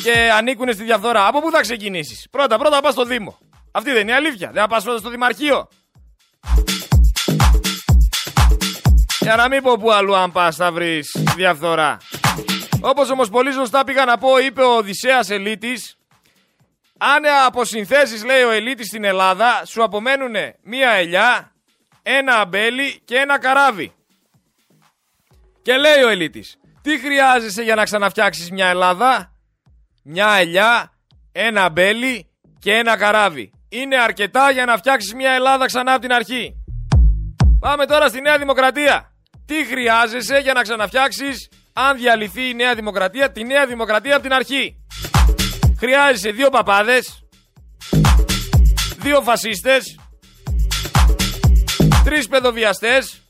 και 0.02 0.30
ανήκουν 0.32 0.72
στη 0.72 0.84
διαφθορά. 0.84 1.26
Από 1.26 1.40
πού 1.40 1.50
θα 1.50 1.60
ξεκινήσεις; 1.60 2.26
Πρώτα, 2.30 2.58
πρώτα 2.58 2.80
πας 2.80 2.92
στο 2.92 3.04
Δήμο. 3.04 3.38
Αυτή 3.72 3.90
δεν 3.92 4.00
είναι 4.00 4.10
η 4.10 4.14
αλήθεια. 4.14 4.50
Δεν 4.52 4.66
θα 4.68 4.80
στο 4.80 5.10
Δημαρχείο. 5.10 5.68
Για 9.28 9.36
να 9.36 9.48
μην 9.48 9.62
πω 9.62 9.76
που 9.78 9.92
αλλού 9.92 10.16
αν 10.16 10.32
πας 10.32 10.56
θα 10.56 10.72
βρεις 10.72 11.16
διαφθορά. 11.36 11.96
Όπως 12.80 13.10
όμως 13.10 13.28
πολύ 13.30 13.52
σωστά 13.52 13.84
πήγα 13.84 14.04
να 14.04 14.18
πω, 14.18 14.38
είπε 14.38 14.62
ο 14.62 14.76
Οδυσσέας 14.76 15.30
Ελίτης, 15.30 15.98
αν 16.98 17.22
από 17.46 17.64
συνθέσεις 17.64 18.24
λέει 18.24 18.42
ο 18.42 18.50
Ελίτης 18.50 18.86
στην 18.86 19.04
Ελλάδα, 19.04 19.62
σου 19.66 19.82
απομένουν 19.82 20.34
μία 20.62 20.90
ελιά, 20.90 21.52
ένα 22.02 22.34
αμπέλι 22.40 23.00
και 23.04 23.16
ένα 23.16 23.38
καράβι. 23.38 23.92
Και 25.62 25.76
λέει 25.76 26.02
ο 26.02 26.08
Ελίτης, 26.08 26.58
τι 26.82 26.98
χρειάζεσαι 26.98 27.62
για 27.62 27.74
να 27.74 27.84
ξαναφτιάξεις 27.84 28.50
μια 28.50 28.66
Ελλάδα, 28.66 29.32
μια 30.04 30.32
ελιά, 30.32 30.92
ένα 31.32 31.64
αμπέλι 31.64 32.30
και 32.58 32.74
ένα 32.74 32.96
καράβι. 32.96 33.50
Είναι 33.68 33.96
αρκετά 33.96 34.50
για 34.50 34.64
να 34.64 34.76
φτιάξεις 34.76 35.14
μια 35.14 35.30
Ελλάδα 35.30 35.66
ξανά 35.66 35.92
από 35.92 36.00
την 36.00 36.12
αρχή. 36.12 36.62
Πάμε 37.60 37.86
τώρα 37.86 38.08
στη 38.08 38.20
Νέα 38.20 38.38
Δημοκρατία. 38.38 39.07
Τι 39.48 39.64
χρειάζεσαι 39.64 40.38
για 40.38 40.52
να 40.52 40.62
ξαναφτιάξεις, 40.62 41.48
αν 41.72 41.96
διαλυθεί 41.96 42.48
η 42.48 42.54
Νέα 42.54 42.74
Δημοκρατία, 42.74 43.32
τη 43.32 43.44
Νέα 43.44 43.66
Δημοκρατία 43.66 44.14
από 44.14 44.22
την 44.22 44.32
αρχή. 44.32 44.76
Χρειάζεσαι 45.78 46.30
δύο 46.30 46.48
παπάδες, 46.48 47.24
δύο 48.98 49.20
φασίστες, 49.20 49.98
τρεις 52.04 52.28
παιδοβιαστές 52.28 53.22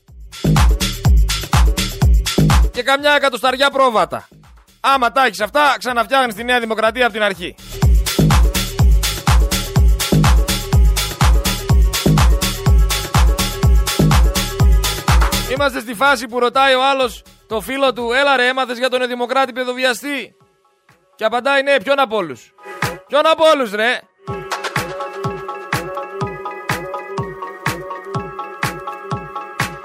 και 2.71 2.83
καμιά 2.83 3.15
εκατοσταριά 3.15 3.69
πρόβατα. 3.69 4.27
Άμα 4.79 5.11
τα 5.11 5.25
έχεις 5.25 5.39
αυτά, 5.39 5.75
ξαναφτιάχνεις 5.77 6.35
τη 6.35 6.43
Νέα 6.43 6.59
Δημοκρατία 6.59 7.03
από 7.03 7.13
την 7.13 7.23
αρχή. 7.23 7.55
Είμαστε 15.59 15.79
στη 15.79 15.93
φάση 15.93 16.27
που 16.27 16.39
ρωτάει 16.39 16.73
ο 16.73 16.83
άλλος 16.83 17.23
το 17.47 17.61
φίλο 17.61 17.93
του, 17.93 18.11
έλα 18.11 18.35
ρε 18.35 18.47
έμαθες 18.47 18.77
για 18.77 18.89
τον 18.89 19.07
Δημοκράτη 19.07 19.53
παιδοβιαστή; 19.53 20.35
Και 21.15 21.25
απαντάει 21.25 21.61
ναι, 21.61 21.81
ποιον 21.81 21.99
από 21.99 22.15
όλους; 22.15 22.53
Ποιον 23.07 23.27
από 23.27 23.43
όλους 23.45 23.71
ρε; 23.71 23.99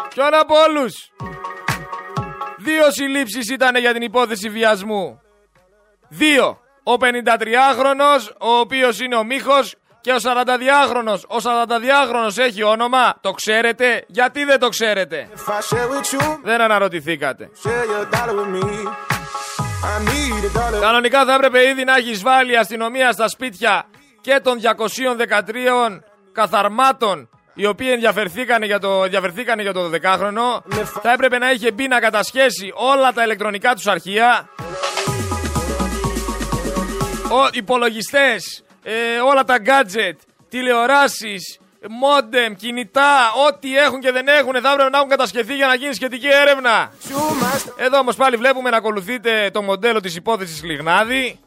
Ποιον 0.08 0.34
από 0.34 0.54
όλους; 0.68 1.12
Δύο 2.58 2.90
συλλήψεις 2.90 3.50
ήταν 3.50 3.76
για 3.76 3.92
την 3.92 4.02
υπόθεση 4.02 4.48
βιασμού. 4.48 5.20
Δύο. 6.08 6.58
Ο 6.82 6.92
53χρονος, 6.92 8.32
ο 8.40 8.58
οποίος 8.58 9.00
είναι 9.00 9.16
ο 9.16 9.24
Μίχος 9.24 9.74
και 10.04 10.12
ο 10.12 10.16
42χρονος. 10.16 11.20
Ο 11.28 11.36
42χρονος 11.42 12.38
έχει 12.38 12.62
όνομα, 12.62 13.14
το 13.20 13.30
ξέρετε, 13.30 14.04
γιατί 14.06 14.44
δεν 14.44 14.58
το 14.58 14.68
ξέρετε; 14.68 15.28
Δεν 16.42 16.60
αναρωτηθήκατε. 16.60 17.50
Κανονικά 20.80 21.24
θα 21.24 21.34
έπρεπε 21.34 21.68
ήδη 21.68 21.84
να 21.84 21.96
έχεις 21.96 22.22
βάλει 22.22 22.58
αστυνομία 22.58 23.12
στα 23.12 23.28
σπίτια 23.28 23.84
και 24.20 24.40
των 24.42 24.58
213 24.60 26.00
καθαρμάτων 26.32 27.28
οι 27.54 27.66
οποίοι 27.66 27.88
ενδιαφερθήκανε 27.90 28.66
για 28.66 28.78
το, 28.78 29.04
ενδιαφερθήκανε 29.04 29.62
για 29.62 29.72
το 29.72 29.90
12χρονο. 29.92 30.74
Θα 31.02 31.12
έπρεπε 31.12 31.38
να 31.38 31.50
είχε 31.50 31.72
μπει 31.72 31.88
να 31.88 32.00
κατασχέσει 32.00 32.72
όλα 32.74 33.12
τα 33.12 33.22
ηλεκτρονικά 33.22 33.74
τους 33.74 33.86
αρχεία. 33.86 34.48
Ο, 37.30 37.48
υπολογιστές, 37.52 38.63
ε, 38.86 39.18
όλα 39.18 39.44
τα 39.44 39.56
gadget, 39.66 40.16
τηλεοράσεις, 40.48 41.58
μόντεμ, 41.88 42.54
κινητά, 42.54 43.32
ό,τι 43.48 43.76
έχουν 43.76 44.00
και 44.00 44.12
δεν 44.12 44.28
έχουν 44.28 44.52
θα 44.52 44.70
έπρεπε 44.72 44.90
να 44.90 44.98
έχουν 44.98 45.08
κατασκευθεί 45.08 45.54
για 45.54 45.66
να 45.66 45.74
γίνει 45.74 45.94
σχετική 45.94 46.28
έρευνα. 46.28 46.92
Εδώ 47.76 47.98
όμως 47.98 48.16
πάλι 48.16 48.36
βλέπουμε 48.36 48.70
να 48.70 48.76
ακολουθείτε 48.76 49.50
το 49.52 49.62
μοντέλο 49.62 50.00
της 50.00 50.16
υπόθεσης 50.16 50.62
Λιγνάδη. 50.62 51.38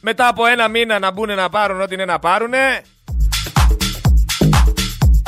Μετά 0.00 0.28
από 0.28 0.46
ένα 0.46 0.68
μήνα 0.68 0.98
να 0.98 1.10
μπουν 1.10 1.34
να 1.34 1.48
πάρουν 1.48 1.80
ό,τι 1.80 1.94
είναι 1.94 2.04
να 2.04 2.18
πάρουνε. 2.18 2.82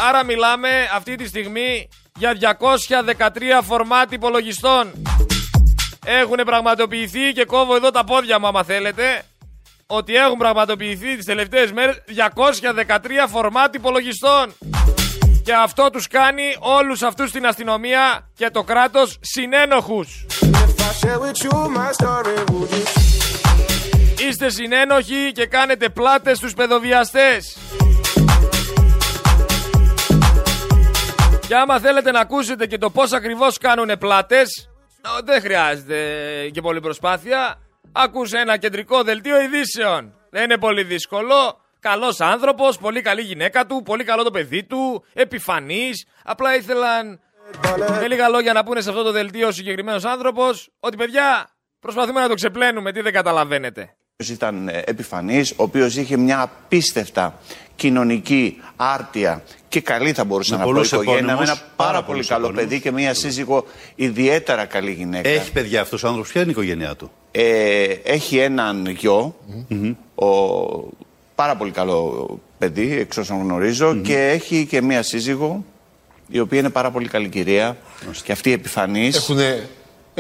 Άρα 0.09 0.25
μιλάμε 0.25 0.69
αυτή 0.95 1.15
τη 1.15 1.27
στιγμή 1.27 1.89
για 2.19 2.57
213 3.19 3.29
φορμάτ 3.63 4.13
υπολογιστών. 4.13 4.93
Έχουν 6.05 6.37
πραγματοποιηθεί 6.45 7.33
και 7.33 7.45
κόβω 7.45 7.75
εδώ 7.75 7.91
τα 7.91 8.05
πόδια 8.05 8.39
μου 8.39 8.47
άμα 8.47 8.65
θέλετε 8.65 9.25
ότι 9.91 10.15
έχουν 10.15 10.39
πραγματοποιηθεί 10.39 11.17
τις 11.17 11.25
τελευταίες 11.25 11.73
μέρες 11.73 12.03
213 12.07 13.27
φορμάτ 13.29 13.75
υπολογιστών. 13.75 14.55
Και 15.45 15.55
αυτό 15.55 15.91
τους 15.91 16.07
κάνει 16.07 16.57
όλους 16.59 17.03
αυτούς 17.03 17.29
στην 17.29 17.47
αστυνομία 17.47 18.31
και 18.35 18.51
το 18.51 18.63
κράτος 18.63 19.19
συνένοχους. 19.21 20.27
Είστε 24.29 24.51
συνένοχοι 24.51 25.33
και 25.33 25.47
κάνετε 25.47 25.89
πλάτες 25.89 26.37
στους 26.37 26.55
παιδοβιαστές. 26.55 27.59
Και 31.47 31.55
άμα 31.55 31.79
θέλετε 31.79 32.11
να 32.11 32.21
ακούσετε 32.21 32.67
και 32.67 32.79
το 32.79 32.91
πώς 32.91 33.13
ακριβώς 33.13 33.59
κάνουν 33.59 33.99
πλάτες, 33.99 34.69
δεν 35.25 35.41
χρειάζεται 35.41 35.97
και 36.53 36.61
πολύ 36.61 36.81
προσπάθεια. 36.81 37.59
Άκουσε 37.93 38.39
ένα 38.39 38.57
κεντρικό 38.57 39.03
δελτίο 39.03 39.41
ειδήσεων. 39.41 40.15
Δεν 40.31 40.45
είναι 40.45 40.59
πολύ 40.59 40.83
δύσκολο. 40.83 41.61
Καλός 41.81 42.21
άνθρωπος, 42.21 42.79
πολύ 42.79 43.01
καλή 43.03 43.23
γυναίκα 43.23 43.67
του, 43.67 43.83
πολύ 43.83 44.05
καλό 44.05 44.23
το 44.23 44.31
παιδί 44.31 44.65
του, 44.65 45.05
επιφανής. 45.13 46.07
Απλά 46.25 46.57
ήθελαν 46.57 47.21
με 48.01 48.09
λίγα 48.09 48.29
λόγια 48.29 48.53
να 48.53 48.65
πούνε 48.65 48.81
σε 48.81 48.91
αυτό 48.91 49.03
το 49.03 49.13
δελτίο 49.13 49.47
ο 49.47 49.51
συγκεκριμένος 49.51 50.05
άνθρωπος 50.05 50.71
ότι 50.81 50.97
παιδιά 50.97 51.51
προσπαθούμε 51.81 52.21
να 52.21 52.29
το 52.29 52.35
ξεπλένουμε. 52.35 52.93
Τι 52.93 53.01
δεν 53.01 53.13
καταλαβαίνετε. 53.13 53.97
Ήταν 54.27 54.69
ε, 54.69 54.83
επιφανής, 54.85 55.51
ο 55.51 55.63
οποίος 55.63 55.97
είχε 55.97 56.17
μια 56.17 56.41
απίστευτα 56.41 57.39
κοινωνική 57.77 58.61
άρτια 58.77 59.43
και 59.69 59.81
καλή 59.81 60.13
θα 60.13 60.25
μπορούσε 60.25 60.57
να 60.57 60.65
πω 60.65 60.81
οικογένεια 60.81 61.37
με 61.37 61.43
ένα 61.43 61.59
πάρα, 61.77 62.03
πολύ 62.03 62.25
καλό 62.25 62.51
παιδί 62.51 62.81
και 62.81 62.91
μια 62.91 63.15
σύζυγο 63.15 63.65
ιδιαίτερα 63.95 64.65
καλή 64.65 64.91
γυναίκα. 64.93 65.29
Έχει 65.29 65.53
παιδιά 65.53 65.81
αυτός 65.81 66.03
ο 66.03 66.07
άνθρωπος, 66.07 66.33
ποια 66.33 66.41
είναι 66.41 66.51
η 66.51 66.53
οικογένειά 66.53 66.95
του; 66.95 67.11
Ε, 67.31 67.85
έχει 68.03 68.39
έναν 68.39 68.87
γιο, 68.87 69.35
ο, 70.15 70.29
πάρα 71.35 71.57
πολύ 71.57 71.71
καλό 71.71 72.27
παιδί, 72.59 72.99
εξ 72.99 73.17
όσων 73.17 73.41
γνωρίζω, 73.43 73.97
και 73.97 74.29
έχει 74.29 74.67
και 74.67 74.83
μία 74.83 75.03
σύζυγο, 75.03 75.65
η 76.29 76.39
οποία 76.39 76.59
είναι 76.59 76.71
πάρα 76.71 76.91
πολύ 76.91 77.09
καλή 77.09 77.29
κυρία, 77.29 77.77
και 78.23 78.33
αυτή 78.33 78.53
επιφανής. 78.53 79.17
Έχουνε, 79.17 79.69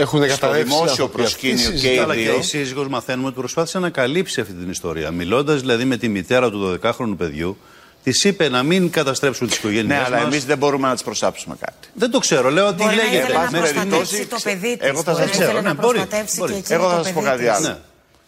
έχουν 0.01 0.31
στο 0.31 0.53
δημόσιο 0.53 1.09
προσκήνιο 1.09 1.71
και 1.71 1.93
οι 1.93 2.05
δύο. 2.11 2.15
Και 2.15 2.39
η 2.39 2.43
σύζυγος 2.43 2.89
μαθαίνουμε 2.89 3.27
ότι 3.27 3.37
προσπάθησε 3.37 3.79
να 3.79 3.91
καλύψει 3.91 4.41
αυτή 4.41 4.53
την 4.53 4.71
ιστορία. 4.71 5.11
Μιλώντας 5.11 5.61
δηλαδή 5.61 5.85
με 5.85 5.97
τη 5.97 6.09
μητέρα 6.09 6.51
του 6.51 6.79
12χρονου 6.83 7.15
παιδιού, 7.17 7.59
Της 8.03 8.25
είπε 8.25 8.49
να 8.49 8.63
μην 8.63 8.91
καταστρέψουν 8.91 9.47
τις 9.47 9.57
οικογένειές 9.57 9.99
Ναι, 9.99 10.05
αλλά 10.05 10.19
εμείς 10.19 10.45
δεν 10.45 10.59
μπορούμε 10.59 10.89
να 10.89 10.97
τι 10.97 11.05
προσάψουμε 11.05 11.57
κάτι. 11.61 11.89
Δεν 11.95 12.11
το 12.11 12.19
ξέρω, 12.19 12.51
λέω 12.51 12.67
ότι 12.67 12.85
λέγεται. 12.85 13.33
Να 13.33 13.59
προστατεύσει 13.59 14.27
το 14.27 14.37
παιδί 14.43 14.77
της. 14.77 14.89
Εγώ 14.89 15.03
θα 15.03 15.15
σας 15.15 15.31
ξέρω. 15.31 15.61
Ναι, 15.61 15.75
μπορεί, 15.75 16.07
μπορεί. 16.37 16.63
Εγώ 16.69 16.91
θα 16.91 17.03
σας 17.03 17.13
πω 17.13 17.21
κάτι 17.21 17.49
άλλο. 17.49 17.69
Ναι. 17.69 17.79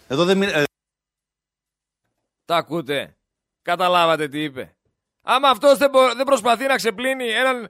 Εδώ 0.09 0.25
δεν 0.25 0.43
ε, 0.43 0.65
Τα 2.45 2.57
ακούτε. 2.57 3.17
Καταλάβατε 3.63 4.29
τι 4.29 4.43
είπε. 4.43 4.75
Άμα 5.23 5.49
αυτός 5.49 5.79
δεν, 5.79 5.91
δεν 6.17 6.25
προσπαθεί 6.25 6.67
να 6.67 6.77
ξεπλύνει 6.77 7.29
έναν 7.29 7.69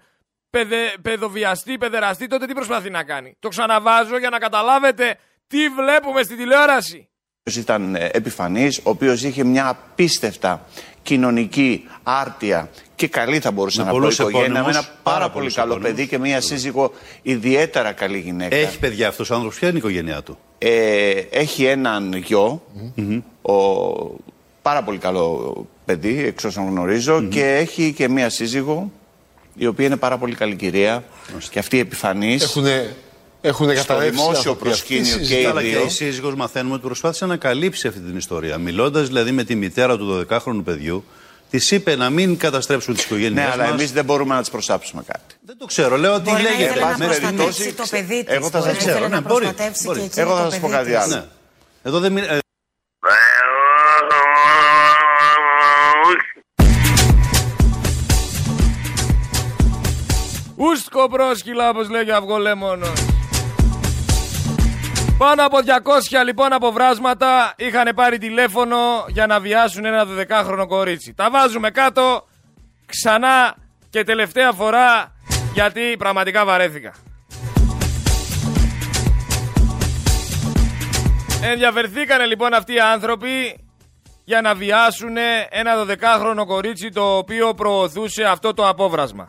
παιδε, 0.51 0.95
παιδοβιαστή, 1.03 1.79
παιδεραστή, 1.79 2.27
τότε 2.27 2.47
τι 2.47 2.53
προσπαθεί 2.53 2.91
να 2.91 3.03
κάνει; 3.03 3.37
Το 3.39 3.49
ξαναβάζω 3.49 4.19
για 4.19 4.31
να 4.31 4.39
καταλάβετε 4.39 5.19
τι 5.47 5.69
βλέπουμε 5.69 6.23
στη 6.23 6.37
τηλεόραση. 6.37 7.09
Ήταν 7.57 7.95
ε, 7.95 8.11
επιφανής, 8.13 8.79
ο 8.79 8.91
οποίος 8.91 9.23
είχε 9.23 9.45
μια 9.45 9.69
απίστευτα 9.69 10.67
κοινωνική 11.03 11.89
άρτια 12.03 12.71
και 12.95 13.09
καλή 13.09 13.41
θα 13.41 13.51
μπορούσε 13.51 13.83
να, 13.83 13.93
να 13.93 13.99
πω 13.99 14.09
οικογένεια 14.09 14.63
με 14.63 14.71
ένα 14.71 14.85
πάρα, 15.03 15.31
πολύ 15.31 15.53
καλό 15.53 15.79
παιδί 15.79 16.07
και 16.07 16.19
μια 16.19 16.41
σύζυγο 16.41 16.93
ιδιαίτερα 17.23 17.93
καλή 17.93 18.19
γυναίκα. 18.19 18.57
Έχει 18.57 18.79
παιδιά 18.79 19.09
αυτός 19.09 19.31
ο 19.31 19.35
άνθρωπος, 19.35 19.59
ποια 19.59 19.69
είναι 19.69 19.77
η 19.77 19.81
οικογένειά 19.81 20.23
του; 20.23 20.39
Ε, 20.59 21.11
έχει 21.31 21.65
έναν 21.65 22.15
γιο, 22.15 22.63
ο, 23.43 23.55
πάρα 24.63 24.83
πολύ 24.83 24.99
καλό 24.99 25.67
παιδί 25.85 26.25
εξ 26.25 26.45
όσων 26.45 26.69
γνωρίζω 26.69 27.23
και 27.23 27.55
έχει 27.57 27.93
και 27.93 28.09
μια 28.09 28.29
σύζυγο 28.29 28.91
η 29.61 29.66
οποία 29.66 29.87
είναι 29.87 29.96
πάρα 29.96 30.18
πολύ 30.18 30.35
καλή 30.35 30.57
κυρία 30.57 31.05
και 31.51 31.59
αυτή 31.59 31.79
επιφανής. 31.79 32.42
Έχουνε 32.42 32.96
έχουν 33.40 33.77
στο 33.77 33.99
δημόσιο 33.99 34.55
προσκήνιο 34.55 35.16
και 35.16 35.40
οι 35.40 35.53
δύο. 35.59 35.81
Και 35.81 35.87
η 35.87 35.88
σύζυγος 35.88 36.35
μαθαίνουμε 36.35 36.75
ότι 36.75 36.87
προσπάθησε 36.87 37.27
να 37.27 37.37
καλύψει 37.37 37.88
αυτή 37.88 38.01
την 38.01 38.16
ιστορία. 38.16 38.59
Μιλώντας 38.59 39.07
δηλαδή 39.07 39.33
με 39.33 39.44
τη 39.44 39.55
μητέρα 39.55 39.96
του 39.96 40.27
12χρονου 40.31 40.64
παιδιού, 40.64 41.05
της 41.51 41.70
είπε 41.70 41.96
να 41.96 42.11
μην 42.11 42.37
καταστρέψουν 42.37 42.94
τις 42.94 43.05
οικογένειές 43.05 43.44
Ναι, 43.44 43.51
αλλά 43.53 43.64
εμείς 43.64 43.92
δεν 43.92 44.05
μπορούμε 44.05 44.35
να 44.35 44.42
τι 44.42 44.51
προσάψουμε 44.51 45.03
κάτι. 45.07 45.35
Δεν 45.46 45.57
το 45.59 45.66
ξέρω, 45.66 45.96
λέω 45.96 46.14
ότι 46.14 46.31
μπορεί 46.31 46.42
λέγεται. 46.42 46.81
Να 46.81 47.07
προστατεύσει 47.07 47.73
το 47.73 47.85
παιδί 47.90 48.25
της. 48.25 48.35
Εγώ 48.35 48.51
θα 48.51 48.62
σας 48.62 48.77
ξέρω. 48.77 49.09
Ναι, 49.09 49.20
μπορεί, 49.20 49.51
μπορεί. 49.85 50.11
Εγώ 50.14 50.37
θα 50.37 50.51
σας 50.51 50.61
πω 50.61 50.68
κάτι 50.68 50.94
άλλο. 50.94 51.14
Ναι. 51.14 51.25
Εδώ 51.83 51.99
δεν. 51.99 52.18
Κοπρόσκυλα 60.90 61.68
όπως 61.68 61.88
λέγει 61.88 62.11
ο 62.11 62.16
Αυγολέμονος. 62.16 63.04
Πάνω 65.18 65.44
από 65.44 65.59
200 66.20 66.24
λοιπόν 66.24 66.52
αποβράσματα 66.52 67.52
είχαν 67.56 67.92
πάρει 67.94 68.18
τηλέφωνο 68.18 68.76
για 69.09 69.26
να 69.26 69.40
βιάσουν 69.40 69.85
ένα 69.85 70.06
12χρονο 70.06 70.66
κορίτσι. 70.68 71.14
Τα 71.14 71.30
βάζουμε 71.30 71.70
κάτω 71.70 72.26
ξανά 72.87 73.56
και 73.90 74.04
τελευταία 74.04 74.52
φορά 74.52 75.12
γιατί 75.52 75.94
πραγματικά 75.98 76.44
βαρέθηκα. 76.44 76.94
Ενδιαφερθήκανε 81.42 82.26
λοιπόν 82.26 82.54
αυτοί 82.54 82.74
οι 82.74 82.80
άνθρωποι 82.80 83.64
για 84.24 84.40
να 84.40 84.54
βιάσουν 84.54 85.16
ένα 85.48 85.72
12χρονο 85.87 86.46
κορίτσι 86.46 86.88
το 86.88 87.16
οποίο 87.16 87.54
προωθούσε 87.54 88.24
αυτό 88.24 88.54
το 88.54 88.68
απόβρασμα. 88.68 89.26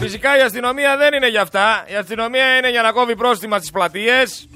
Φυσικά 0.00 0.38
η 0.38 0.40
αστυνομία 0.40 0.96
δεν 0.96 1.14
είναι 1.14 1.28
για 1.28 1.40
αυτά. 1.40 1.84
Η 1.86 1.94
αστυνομία 1.94 2.56
είναι 2.56 2.70
για 2.70 2.82
να 2.82 2.92
κόβει 2.92 3.16
πρόστιμα 3.16 3.58
στις 3.58 3.70
πλατείες. 3.70 4.48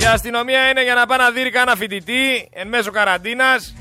Η 0.00 0.04
αστυνομία 0.04 0.68
είναι 0.68 0.82
για 0.82 0.94
να 0.94 1.06
πάει 1.06 1.18
να 1.18 1.30
δει 1.30 1.50
κανένα 1.50 1.76
φοιτητή 1.76 2.48
εν 2.52 2.68
μέσω 2.68 2.90
καραντίνας 2.90 3.74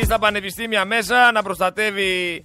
ή 0.00 0.04
στα 0.04 0.18
πανεπιστήμια 0.18 0.84
μέσα 0.84 1.32
να 1.32 1.42
προστατεύει 1.42 2.44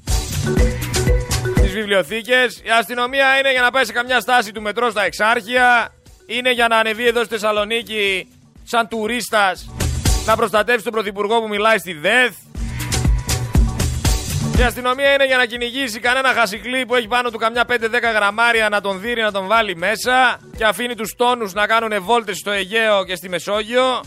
τις 1.61 1.73
βιβλιοθήκες. 1.73 2.61
Η 2.63 2.69
αστυνομία 2.79 3.37
είναι 3.39 3.51
για 3.51 3.61
να 3.61 3.71
πάει 3.71 3.85
σε 3.85 3.91
καμιά 3.91 4.19
στάση 4.19 4.51
του 4.51 4.61
μετρό 4.61 4.89
στα 4.89 5.03
εξάρχεια. 5.03 5.93
Είναι 6.25 6.51
για 6.51 6.67
να 6.67 6.77
ανεβεί 6.77 7.07
εδώ 7.07 7.19
στη 7.19 7.33
Θεσσαλονίκη 7.33 8.27
σαν 8.63 8.87
τουρίστας 8.87 9.69
να 10.25 10.35
προστατεύσει 10.35 10.83
τον 10.83 10.93
Πρωθυπουργό 10.93 11.41
που 11.41 11.47
μιλάει 11.47 11.77
στη 11.77 11.93
ΔΕΘ. 11.93 12.31
Η 14.59 14.61
αστυνομία 14.61 15.13
είναι 15.13 15.25
για 15.25 15.37
να 15.37 15.45
κυνηγήσει 15.45 15.99
κανένα 15.99 16.33
χασικλή 16.33 16.85
που 16.85 16.95
έχει 16.95 17.07
πάνω 17.07 17.29
του 17.29 17.37
καμιά 17.37 17.65
5-10 17.69 17.75
γραμμάρια 18.13 18.69
να 18.69 18.81
τον 18.81 18.99
δει 18.99 19.13
να 19.13 19.31
τον 19.31 19.47
βάλει 19.47 19.75
μέσα 19.75 20.39
και 20.57 20.65
αφήνει 20.65 20.95
τους 20.95 21.15
τόνους 21.15 21.53
να 21.53 21.67
κάνουν 21.67 22.03
βόλτες 22.03 22.37
στο 22.37 22.51
Αιγαίο 22.51 23.05
και 23.05 23.15
στη 23.15 23.29
Μεσόγειο. 23.29 24.03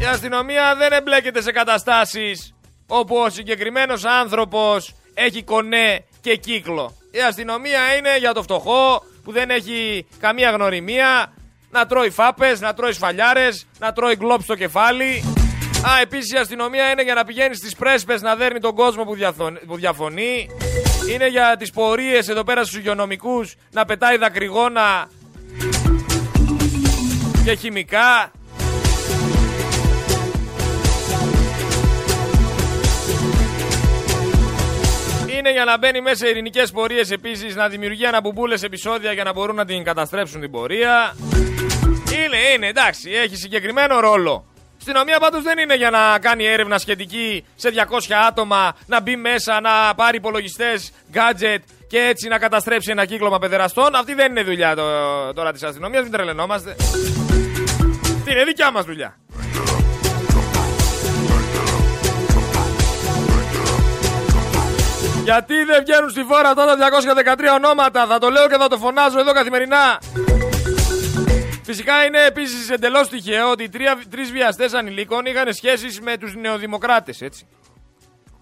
Η 0.00 0.04
αστυνομία 0.04 0.74
δεν 0.78 0.92
εμπλέκεται 0.92 1.42
σε 1.42 1.52
καταστάσεις 1.52 2.54
όπου 2.86 3.16
ο 3.16 3.30
συγκεκριμένος 3.30 4.04
άνθρωπος 4.04 4.94
έχει 5.14 5.42
κονέ 5.42 6.04
και 6.20 6.36
κύκλο. 6.36 6.96
Η 7.10 7.20
αστυνομία 7.20 7.96
είναι 7.96 8.18
για 8.18 8.32
το 8.32 8.42
φτωχό 8.42 9.04
που 9.24 9.32
δεν 9.32 9.50
έχει 9.50 10.06
καμία 10.18 10.50
γνωριμία 10.50 11.32
να 11.72 11.86
τρώει 11.86 12.10
φάπες, 12.10 12.60
να 12.60 12.74
τρώει 12.74 12.92
σφαλιάρες, 12.92 13.66
να 13.78 13.92
τρώει 13.92 14.16
γκλόπ 14.16 14.42
στο 14.42 14.54
κεφάλι. 14.54 15.24
Α, 15.88 16.00
επίσης 16.02 16.32
η 16.32 16.36
αστυνομία 16.36 16.90
είναι 16.90 17.02
για 17.02 17.14
να 17.14 17.24
πηγαίνει 17.24 17.54
στις 17.54 17.76
πρέσπες 17.76 18.22
να 18.22 18.36
δέρνει 18.36 18.60
τον 18.60 18.74
κόσμο 18.74 19.04
που, 19.66 19.76
διαφωνεί. 19.76 20.48
Είναι 21.12 21.28
για 21.28 21.56
τις 21.58 21.70
πορείες 21.70 22.28
εδώ 22.28 22.44
πέρα 22.44 22.64
στους 22.64 22.78
υγειονομικούς 22.78 23.54
να 23.70 23.84
πετάει 23.84 24.16
δακρυγόνα 24.16 25.08
και 27.44 27.54
χημικά. 27.54 28.32
είναι 35.38 35.52
για 35.52 35.64
να 35.64 35.78
μπαίνει 35.78 36.00
μέσα 36.00 36.16
σε 36.16 36.28
ειρηνικές 36.28 36.70
πορείες 36.70 37.10
επίσης, 37.10 37.54
να 37.54 37.68
δημιουργεί 37.68 38.06
αναμπουμπούλες 38.06 38.62
επεισόδια 38.62 39.12
για 39.12 39.24
να 39.24 39.32
μπορούν 39.32 39.56
να 39.56 39.64
την 39.64 39.84
καταστρέψουν 39.84 40.40
την 40.40 40.50
πορεία. 40.50 41.14
Είναι, 42.12 42.36
είναι, 42.54 42.66
εντάξει, 42.66 43.10
έχει 43.10 43.36
συγκεκριμένο 43.36 44.00
ρόλο. 44.00 44.44
Στην 44.78 44.96
ομία 44.96 45.18
πάντως 45.18 45.42
δεν 45.42 45.58
είναι 45.58 45.74
για 45.74 45.90
να 45.90 46.18
κάνει 46.18 46.44
έρευνα 46.44 46.78
σχετική 46.78 47.44
σε 47.56 47.72
200 48.10 48.12
άτομα, 48.28 48.76
να 48.86 49.00
μπει 49.00 49.16
μέσα, 49.16 49.60
να 49.60 49.94
πάρει 49.94 50.16
υπολογιστές, 50.16 50.92
gadget 51.12 51.58
και 51.88 51.98
έτσι 51.98 52.28
να 52.28 52.38
καταστρέψει 52.38 52.90
ένα 52.90 53.04
κύκλωμα 53.04 53.38
παιδεραστών. 53.38 53.94
Αυτή 53.94 54.14
δεν 54.14 54.30
είναι 54.30 54.42
δουλειά 54.42 54.74
το, 54.74 54.82
τώρα 55.32 55.52
της 55.52 55.62
αστυνομίας, 55.62 56.02
μην 56.02 56.12
τρελαινόμαστε. 56.12 56.76
Τι 58.24 58.32
είναι 58.32 58.44
δικιά 58.44 58.70
μας 58.70 58.84
δουλειά. 58.84 59.16
Γιατί 65.24 65.54
δεν 65.64 65.82
βγαίνουν 65.84 66.10
στη 66.10 66.22
φόρα 66.22 66.48
αυτά 66.48 66.66
τα 66.66 67.34
213 67.36 67.54
ονόματα, 67.54 68.06
θα 68.06 68.18
το 68.18 68.28
λέω 68.28 68.48
και 68.48 68.56
θα 68.56 68.68
το 68.68 68.76
φωνάζω 68.76 69.18
εδώ 69.18 69.32
καθημερινά. 69.32 69.98
Φυσικά 71.74 72.04
είναι 72.04 72.24
επίσης 72.24 72.70
εντελώς 72.70 73.08
τυχαίο 73.08 73.50
ότι 73.50 73.68
τρεις 74.10 74.32
βιαστές 74.32 74.72
ανηλίκων 74.72 75.24
είχαν 75.24 75.52
σχέσεις 75.52 76.00
με 76.00 76.16
τους 76.16 76.34
νεοδημοκράτες, 76.34 77.20
έτσι. 77.20 77.46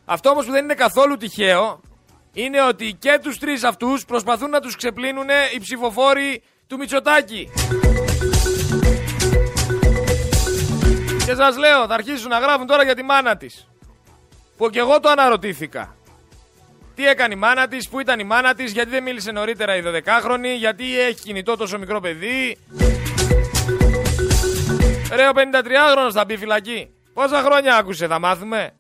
Αυτό 0.05 0.31
όμως 0.31 0.47
που 0.47 0.53
δεν 0.53 0.64
είναι 0.64 0.75
καθόλου 0.75 1.16
τυχαίο 1.16 1.81
είναι 2.33 2.62
ότι 2.62 2.97
και 2.99 3.19
τους 3.23 3.38
τρεις 3.38 3.64
αυτούς 3.64 4.05
προσπαθούν 4.05 4.51
να 4.51 4.61
τους 4.61 4.77
ξεπλύνουν 4.77 5.29
οι 5.55 5.61
ψηφοφόροι 5.61 6.43
του 6.66 6.77
Μητσοτάκη. 6.77 7.51
Και 11.27 11.35
σας 11.35 11.57
λέω, 11.57 11.87
θα 11.87 11.95
αρχίσουν 11.95 12.29
να 12.29 12.38
γράφουν 12.38 12.66
τώρα 12.66 12.85
για 12.85 12.95
τη 12.95 13.03
μάνα 13.03 13.37
της. 13.37 13.69
Που 14.57 14.71
και 14.71 14.79
εγώ 14.79 15.01
το 15.01 15.09
αναρωτήθηκα. 15.09 15.97
Τι 16.95 17.07
έκανε 17.07 17.35
η 17.35 17.38
μάνα 17.38 17.69
της, 17.69 17.88
πού 17.88 18.01
ήταν 18.01 18.21
η 18.21 18.25
μάνα 18.25 18.55
της, 18.55 18.73
γιατί 18.73 18.90
δεν 18.90 19.03
μίλησε 19.03 19.31
νωρίτερα 19.31 19.77
η 19.77 19.83
12χρονη, 19.87 20.57
γιατί 20.59 21.01
έχει 21.01 21.21
κινητό 21.21 21.57
τόσο 21.57 21.79
μικρό 21.79 22.01
παιδί. 22.01 22.57
Ρε, 25.12 25.29
ο 25.29 25.33
53χρονο 25.35 26.12
θα 26.12 26.25
μπει 26.25 26.37
φυλακή. 26.37 26.94
Πόσα 27.14 27.42
χρόνια 27.42 27.77
άκουσε, 27.77 28.07
θα 28.07 28.18
μάθουμε; 28.18 28.75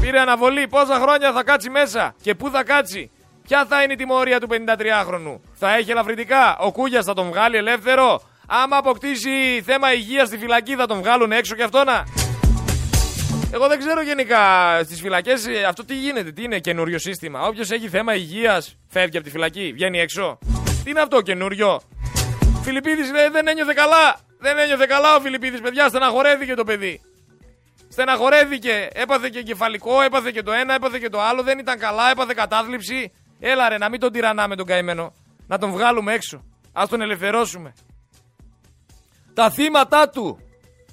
Πήρε 0.00 0.18
αναβολή, 0.20 0.66
πόσα 0.66 0.94
χρόνια 0.94 1.32
θα 1.32 1.42
κάτσει 1.42 1.70
μέσα 1.70 2.14
και 2.22 2.34
πού 2.34 2.50
θα 2.50 2.64
κάτσει; 2.64 3.10
Ποια 3.42 3.66
θα 3.68 3.82
είναι 3.82 3.92
η 3.92 3.96
τιμωρία 3.96 4.40
του 4.40 4.48
53χρονου. 4.50 5.40
Θα 5.54 5.76
έχει 5.76 5.90
ελαφρυντικά; 5.90 6.58
Ο 6.58 6.72
Κούγιας 6.72 7.04
θα 7.04 7.14
τον 7.14 7.28
βγάλει 7.28 7.56
ελεύθερο; 7.56 8.20
Άμα 8.46 8.76
αποκτήσει 8.76 9.62
θέμα 9.64 9.92
υγείας 9.92 10.28
στη 10.28 10.38
φυλακή 10.38 10.74
θα 10.74 10.86
τον 10.86 10.98
βγάλουν 10.98 11.32
έξω 11.32 11.54
και 11.54 11.62
αυτό 11.62 11.84
να. 11.84 12.04
Εγώ 13.52 13.68
δεν 13.68 13.78
ξέρω 13.78 14.02
γενικά 14.02 14.40
στις 14.84 15.00
φυλακές 15.00 15.46
ε, 15.46 15.64
αυτό 15.64 15.84
τι 15.84 15.94
γίνεται, 15.94 16.32
τι 16.32 16.42
είναι 16.42 16.58
καινούριο 16.58 16.98
σύστημα; 16.98 17.46
Όποιος 17.46 17.70
έχει 17.70 17.88
θέμα 17.88 18.14
υγείας 18.14 18.76
φεύγει 18.88 19.16
από 19.16 19.26
τη 19.26 19.32
φυλακή, 19.32 19.72
βγαίνει 19.74 19.98
έξω; 19.98 20.38
Τι 20.84 20.90
είναι 20.90 21.00
αυτό 21.00 21.20
καινούριο; 21.20 21.80
Φιλιππίδης 22.62 23.10
δεν 23.32 23.48
ένιωθε 23.48 23.72
καλά; 23.76 24.25
Δεν 24.38 24.58
ένιωθε 24.58 24.86
καλά 24.86 25.16
ο 25.16 25.20
Φιλιππίδης, 25.20 25.60
παιδιά, 25.60 25.88
στεναχωρέθηκε 25.88 26.54
το 26.54 26.64
παιδί. 26.64 27.00
Στεναχωρέθηκε, 27.88 28.88
έπαθε 28.92 29.28
και 29.28 29.42
κεφαλικό, 29.42 30.00
έπαθε 30.00 30.30
και 30.30 30.42
το 30.42 30.52
ένα, 30.52 30.74
έπαθε 30.74 30.98
και 30.98 31.08
το 31.08 31.20
άλλο, 31.20 31.42
δεν 31.42 31.58
ήταν 31.58 31.78
καλά, 31.78 32.10
έπαθε 32.10 32.34
κατάθλιψη. 32.34 33.12
Έλα 33.40 33.68
ρε, 33.68 33.78
να 33.78 33.88
μην 33.88 34.00
τον 34.00 34.12
τυρανάμε 34.12 34.56
τον 34.56 34.66
καημένο. 34.66 35.12
Να 35.46 35.58
τον 35.58 35.70
βγάλουμε 35.70 36.12
έξω. 36.12 36.44
Α 36.72 36.84
τον 36.88 37.00
ελευθερώσουμε. 37.00 37.74
Τα 39.34 39.50
θύματα 39.50 40.08
του. 40.08 40.38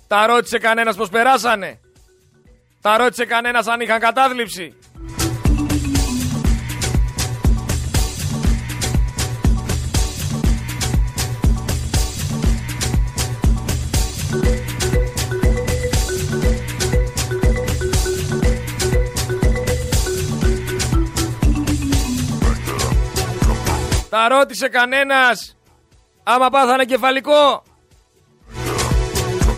Τα 0.07 0.25
ρώτησε 0.25 0.57
κανένας 0.57 0.95
πώς 0.95 1.09
περάσανε. 1.09 1.79
Τα 2.81 2.97
ρώτησε 2.97 3.25
κανένας 3.25 3.67
αν 3.67 3.79
είχαν 3.79 3.99
κατάθλιψη. 3.99 4.77
Τα 24.13 24.27
ρώτησε 24.27 24.67
κανένας 24.67 25.57
άμα 26.23 26.49
πάθανε 26.49 26.85
κεφαλικό. 26.85 27.63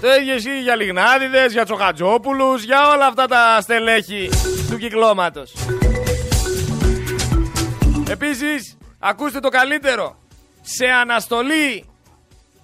Το 0.01 0.15
ίδιο 0.19 0.35
ισχύει 0.35 0.61
για 0.61 0.75
Λιγνάδιδες, 0.75 1.51
για 1.51 1.65
Τσοχατζόπουλους, 1.65 2.63
για 2.63 2.89
όλα 2.89 3.05
αυτά 3.05 3.27
τα 3.27 3.61
στελέχη 3.61 4.29
του 4.69 4.77
κυκλώματος. 4.77 5.53
Επίσης, 8.09 8.77
ακούστε 8.99 9.39
το 9.39 9.49
καλύτερο. 9.49 10.17
Σε 10.61 10.85
αναστολή 10.85 11.85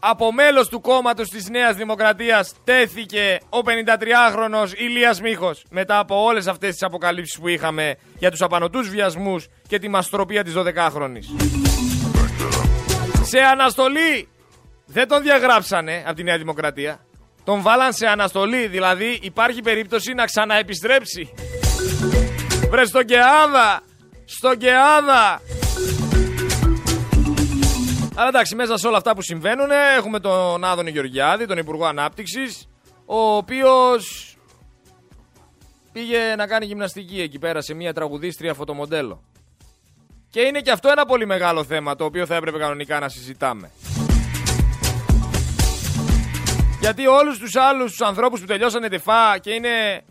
από 0.04 0.32
μέλος 0.34 0.68
του 0.68 0.82
κόμματος 0.82 1.30
της 1.30 1.50
Νέας 1.50 1.76
Δημοκρατίας 1.76 2.54
τέθηκε 2.64 3.40
ο 3.50 3.58
53χρονος 3.58 4.74
Ηλίας 4.78 5.22
Μίχος 5.22 5.64
μετά 5.70 6.00
από 6.00 6.24
όλες 6.24 6.48
αυτές 6.48 6.72
τις 6.72 6.84
αποκαλύψεις 6.84 7.40
που 7.40 7.48
είχαμε 7.48 7.96
για 8.18 8.32
τους 8.32 8.42
απανοτούς 8.42 8.90
βιασμούς 8.90 9.48
και 9.68 9.80
τη 9.80 9.88
μαστροπία 9.88 10.44
της 10.44 10.54
12χρονης. 10.58 11.26
Σε 13.22 13.40
αναστολή 13.40 14.28
δεν 14.86 15.08
τον 15.08 15.22
διαγράψανε 15.22 16.04
από 16.06 16.16
τη 16.16 16.24
Νέα 16.24 16.38
Δημοκρατία. 16.38 17.06
Τον 17.44 17.62
βάλαν 17.62 17.94
σε 17.94 18.08
αναστολή, 18.08 18.68
δηλαδή 18.68 19.20
υπάρχει 19.22 19.62
περίπτωση 19.62 20.14
να 20.14 20.26
ξαναεπιστρέψει. 20.26 21.34
Βρε 22.70 22.86
στον 22.86 23.06
Κεάδα! 23.06 23.82
Στον 24.26 24.58
Κεάδα! 24.58 25.42
Αλλά 28.16 28.28
εντάξει, 28.28 28.56
μέσα 28.56 28.78
σε 28.78 28.88
όλα 28.88 28.98
αυτά 28.98 29.16
που 29.16 29.22
συμβαίνουν 29.22 29.70
έχουμε 29.98 30.20
τον 30.20 30.64
Άδωνη 30.64 30.92
Γεωργιάδη, 30.92 31.46
τον 31.46 31.58
Υπουργό 31.58 31.86
Ανάπτυξης, 31.86 32.68
ο 33.06 33.36
οποίος 33.36 34.36
πήγε 35.92 36.36
να 36.36 36.48
κάνει 36.48 36.66
γυμναστική 36.66 37.22
εκεί 37.22 37.40
πέρα 37.40 37.62
σε 37.62 37.74
μια 37.74 37.94
τραγουδίστρια 37.94 38.54
φωτομοντέλο. 38.54 39.24
Και 40.30 40.42
είναι 40.42 40.62
και 40.62 40.72
αυτό 40.72 40.90
ένα 40.90 41.06
πολύ 41.06 41.26
μεγάλο 41.26 41.64
θέμα 41.64 41.96
το 41.96 42.06
οποίο 42.06 42.26
θα 42.26 42.36
έπρεπε 42.36 42.58
κανονικά 42.58 43.00
να 43.00 43.10
συζητάμε. 43.10 43.72
Γιατί 46.80 47.08
όλους 47.08 47.38
τους 47.38 47.56
άλλους 47.56 47.92
τους 47.92 48.02
ανθρώπους 48.02 48.40
που 48.40 48.46
τελειώσανε 48.46 48.88
τεφά 48.88 49.38
και 49.38 49.52
είναι 49.52 50.04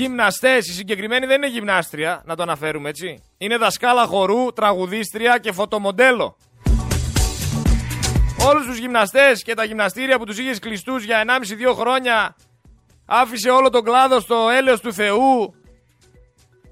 γυμναστές, 0.00 0.68
οι 0.68 0.72
συγκεκριμένοι 0.72 1.26
δεν 1.26 1.36
είναι 1.36 1.48
γυμνάστρια, 1.48 2.22
να 2.24 2.36
το 2.36 2.42
αναφέρουμε 2.42 2.88
έτσι. 2.88 3.22
Είναι 3.38 3.56
δασκάλα 3.56 4.06
χορού, 4.06 4.52
τραγουδίστρια 4.52 5.38
και 5.38 5.52
φωτομοντέλο. 5.52 6.36
Όλους 8.48 8.66
τους 8.66 8.78
γυμναστές 8.78 9.42
και 9.42 9.54
τα 9.54 9.64
γυμναστήρια 9.64 10.18
που 10.18 10.24
τους 10.24 10.38
είχες 10.38 10.58
κλειστούς 10.58 11.04
για 11.04 11.18
1,5-2 11.18 11.74
χρόνια 11.74 12.36
άφησε 13.06 13.50
όλο 13.50 13.70
τον 13.70 13.84
κλάδο 13.84 14.20
στο 14.20 14.48
έλεος 14.58 14.80
του 14.80 14.92
Θεού 14.92 15.54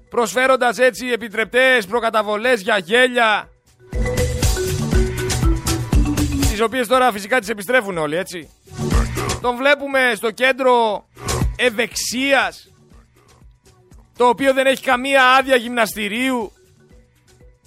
προσφέροντας 0.09 0.77
έτσι 0.77 1.07
επιτρεπτές 1.07 1.85
προκαταβολές 1.85 2.61
για 2.61 2.77
γέλια 2.77 3.49
τις 6.39 6.61
οποίες 6.61 6.87
τώρα 6.87 7.11
φυσικά 7.11 7.39
τις 7.39 7.49
επιστρέφουν 7.49 7.97
όλοι 7.97 8.15
έτσι 8.15 8.49
τον 9.41 9.55
βλέπουμε 9.55 10.11
στο 10.15 10.31
κέντρο 10.31 11.05
ευεξίας 11.55 12.68
το 14.19 14.27
οποίο 14.27 14.53
δεν 14.53 14.65
έχει 14.65 14.83
καμία 14.83 15.23
άδεια 15.37 15.55
γυμναστηρίου. 15.55 16.51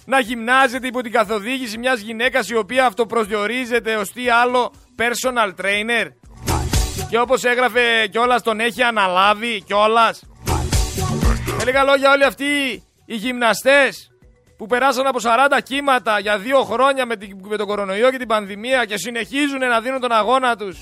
Να 0.05 0.19
γυμνάζεται 0.19 0.87
υπό 0.87 1.01
την 1.01 1.11
καθοδήγηση 1.11 1.77
μιας 1.77 1.99
γυναίκας 1.99 2.49
η 2.49 2.55
οποία 2.55 2.85
αυτοπροσδιορίζεται 2.85 3.95
ως 3.95 4.11
τι 4.11 4.29
άλλο 4.29 4.71
personal 4.97 5.49
trainer. 5.61 6.07
Και 7.09 7.19
όπως 7.19 7.43
έγραφε 7.43 8.07
κιόλας 8.07 8.41
τον 8.41 8.59
έχει 8.59 8.83
αναλάβει 8.83 9.61
κιόλας. 9.65 10.23
Με 11.57 11.63
λίγα 11.63 11.83
λόγια 11.83 12.11
όλοι 12.11 12.23
αυτοί 12.23 12.83
οι 13.05 13.15
γυμναστές 13.15 14.11
που 14.57 14.65
περάσαν 14.65 15.07
από 15.07 15.19
40 15.21 15.61
κύματα 15.63 16.19
για 16.19 16.37
δύο 16.37 16.63
χρόνια 16.63 17.05
με, 17.05 17.15
την, 17.15 17.37
με 17.47 17.57
τον 17.57 17.67
κορονοϊό 17.67 18.11
και 18.11 18.17
την 18.17 18.27
πανδημία 18.27 18.85
και 18.85 18.97
συνεχίζουν 18.97 19.59
να 19.59 19.81
δίνουν 19.81 19.99
τον 19.99 20.11
αγώνα 20.11 20.55
τους. 20.55 20.77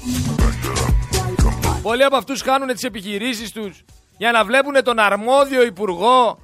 Πολλοί 1.81 2.03
από 2.03 2.15
αυτούς 2.15 2.41
κάνουν 2.43 2.67
τις 2.67 2.83
επιχειρήσεις 2.83 3.51
τους 3.51 3.83
για 4.21 4.31
να 4.31 4.45
βλέπουν 4.45 4.83
τον 4.83 4.99
αρμόδιο 4.99 5.63
υπουργό 5.63 6.39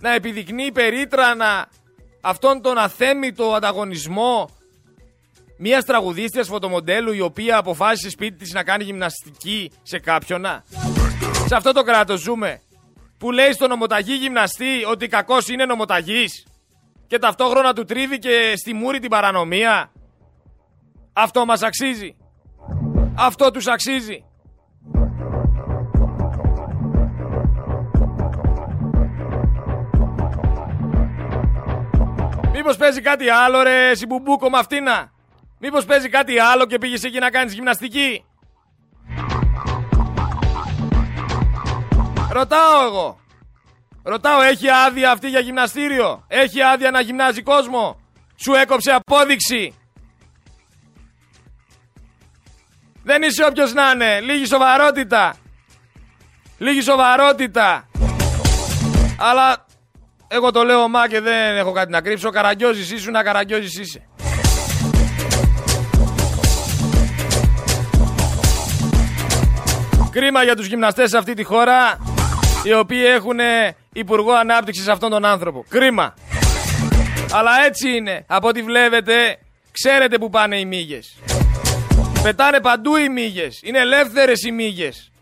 να 0.00 0.14
επιδεικνύει 0.14 0.72
περίτρανα 0.72 1.68
αυτόν 2.20 2.62
τον 2.62 2.78
αθέμητο 2.78 3.52
ανταγωνισμό 3.54 4.48
μιας 5.58 5.84
τραγουδίστριας 5.84 6.48
φωτομοντέλου 6.48 7.12
η 7.12 7.20
οποία 7.20 7.56
αποφάσισε 7.56 8.10
σπίτι 8.10 8.36
της 8.36 8.52
να 8.52 8.62
κάνει 8.64 8.84
γυμναστική 8.84 9.70
σε 9.82 9.98
κάποιον. 9.98 10.44
Σε 11.46 11.54
αυτό 11.54 11.72
το 11.72 11.82
κράτος 11.82 12.20
ζούμε 12.20 12.60
που 13.18 13.30
λέει 13.30 13.52
στον 13.52 13.68
νομοταγή 13.68 14.14
γυμναστή 14.14 14.84
ότι 14.90 15.08
κακός 15.08 15.48
είναι 15.48 15.64
νομοταγής 15.64 16.46
και 17.06 17.18
ταυτόχρονα 17.18 17.72
του 17.72 17.84
τρίβει 17.84 18.18
και 18.18 18.52
στη 18.56 18.74
μούρη 18.74 18.98
την 18.98 19.10
παρανομία. 19.10 19.92
Αυτό 21.12 21.44
μας 21.44 21.62
αξίζει. 21.62 22.16
Αυτό 23.14 23.50
τους 23.50 23.66
αξίζει. 23.66 24.24
Μήπως 32.64 32.76
παίζει 32.76 33.00
κάτι 33.00 33.28
άλλο 33.28 33.62
ρε 33.62 33.94
συμπουμπούκο 33.94 34.50
με 34.50 34.58
αυτήνα. 34.58 35.12
Μήπως 35.58 35.84
παίζει 35.84 36.08
κάτι 36.08 36.38
άλλο 36.38 36.66
και 36.66 36.78
πήγες 36.78 37.02
εκεί 37.02 37.18
να 37.18 37.30
κάνεις 37.30 37.52
γυμναστική; 37.52 38.24
Ρωτάω 42.30 42.84
εγώ. 42.84 43.20
Ρωτάω, 44.02 44.40
έχει 44.40 44.68
άδεια 44.70 45.10
αυτή 45.10 45.28
για 45.28 45.40
γυμναστήριο; 45.40 46.24
Έχει 46.28 46.62
άδεια 46.62 46.90
να 46.90 47.00
γυμνάζει 47.00 47.42
κόσμο; 47.42 48.00
Σου 48.36 48.52
έκοψε 48.54 48.92
απόδειξη. 48.92 49.74
Δεν 53.02 53.22
είσαι 53.22 53.44
όποιος 53.44 53.72
να 53.72 53.90
είναι. 53.90 54.20
Λίγη 54.20 54.46
σοβαρότητα. 54.46 55.34
Λίγη 56.58 56.80
σοβαρότητα. 56.80 57.88
Αλλά 59.18 59.66
εγώ 60.34 60.50
το 60.50 60.62
λέω 60.62 60.88
μα 60.88 61.08
και 61.08 61.20
δεν 61.20 61.56
έχω 61.56 61.72
κάτι 61.72 61.90
να 61.90 62.00
κρύψω. 62.00 62.30
Καραγκιόζης 62.30 62.90
ήσουν, 62.90 63.12
καραγκιόζης 63.12 63.78
είσαι. 63.78 64.06
Κρίμα 70.10 70.42
για 70.42 70.56
τους 70.56 70.66
γυμναστές 70.66 71.10
σε 71.10 71.16
αυτή 71.18 71.34
τη 71.34 71.42
χώρα 71.42 71.98
οι 72.64 72.72
οποίοι 72.72 73.02
έχουν 73.06 73.38
υπουργό 73.92 74.32
ανάπτυξης 74.32 74.88
αυτόν 74.88 75.10
τον 75.10 75.24
άνθρωπο. 75.24 75.64
Κρίμα. 75.68 76.14
Αλλά 77.32 77.50
έτσι 77.66 77.88
είναι. 77.96 78.24
Από 78.26 78.48
ό,τι 78.48 78.62
βλέπετε, 78.62 79.38
ξέρετε 79.72 80.18
που 80.18 80.30
πάνε 80.30 80.58
οι 80.58 80.64
μύγες. 80.64 81.16
Πετάνε 82.22 82.60
παντού 82.60 82.96
οι 82.96 83.08
μύγες. 83.08 83.60
Είναι 83.62 83.78
ελεύθερες 83.78 84.42
οι 84.42 84.50
μύγες. 84.50 85.12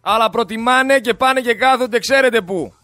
Αλλά 0.00 0.30
προτιμάνε 0.30 0.98
και 0.98 1.14
πάνε 1.14 1.40
και 1.40 1.54
κάθονται 1.54 1.98
ξέρετε 1.98 2.40
πού. 2.40 2.74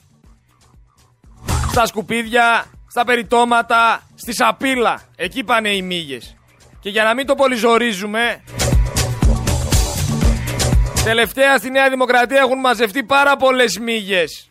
Στα 1.77 1.87
σκουπίδια, 1.87 2.65
στα 2.87 3.05
περιτώματα, 3.05 4.03
στη 4.15 4.35
σαπίλα. 4.35 5.03
Εκεί 5.17 5.45
πάνε 5.45 5.69
οι 5.69 5.83
μύγες. 5.83 6.37
Και 6.81 6.91
για 6.91 7.05
να 7.05 7.15
μην 7.15 7.27
το 7.27 7.35
πολυζορίζουμε, 7.35 8.43
Τελευταία 11.05 11.57
στη 11.57 11.71
Νέα 11.71 11.89
Δημοκρατία 11.91 12.39
έχουν 12.39 12.59
μαζευτεί 12.61 13.05
πάρα 13.05 13.37
πολλές 13.37 13.79
μύγες. 13.79 14.51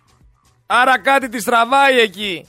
Άρα 0.65 0.99
κάτι 0.99 1.29
τη 1.29 1.43
τραβάει 1.43 1.99
εκεί. 1.99 2.45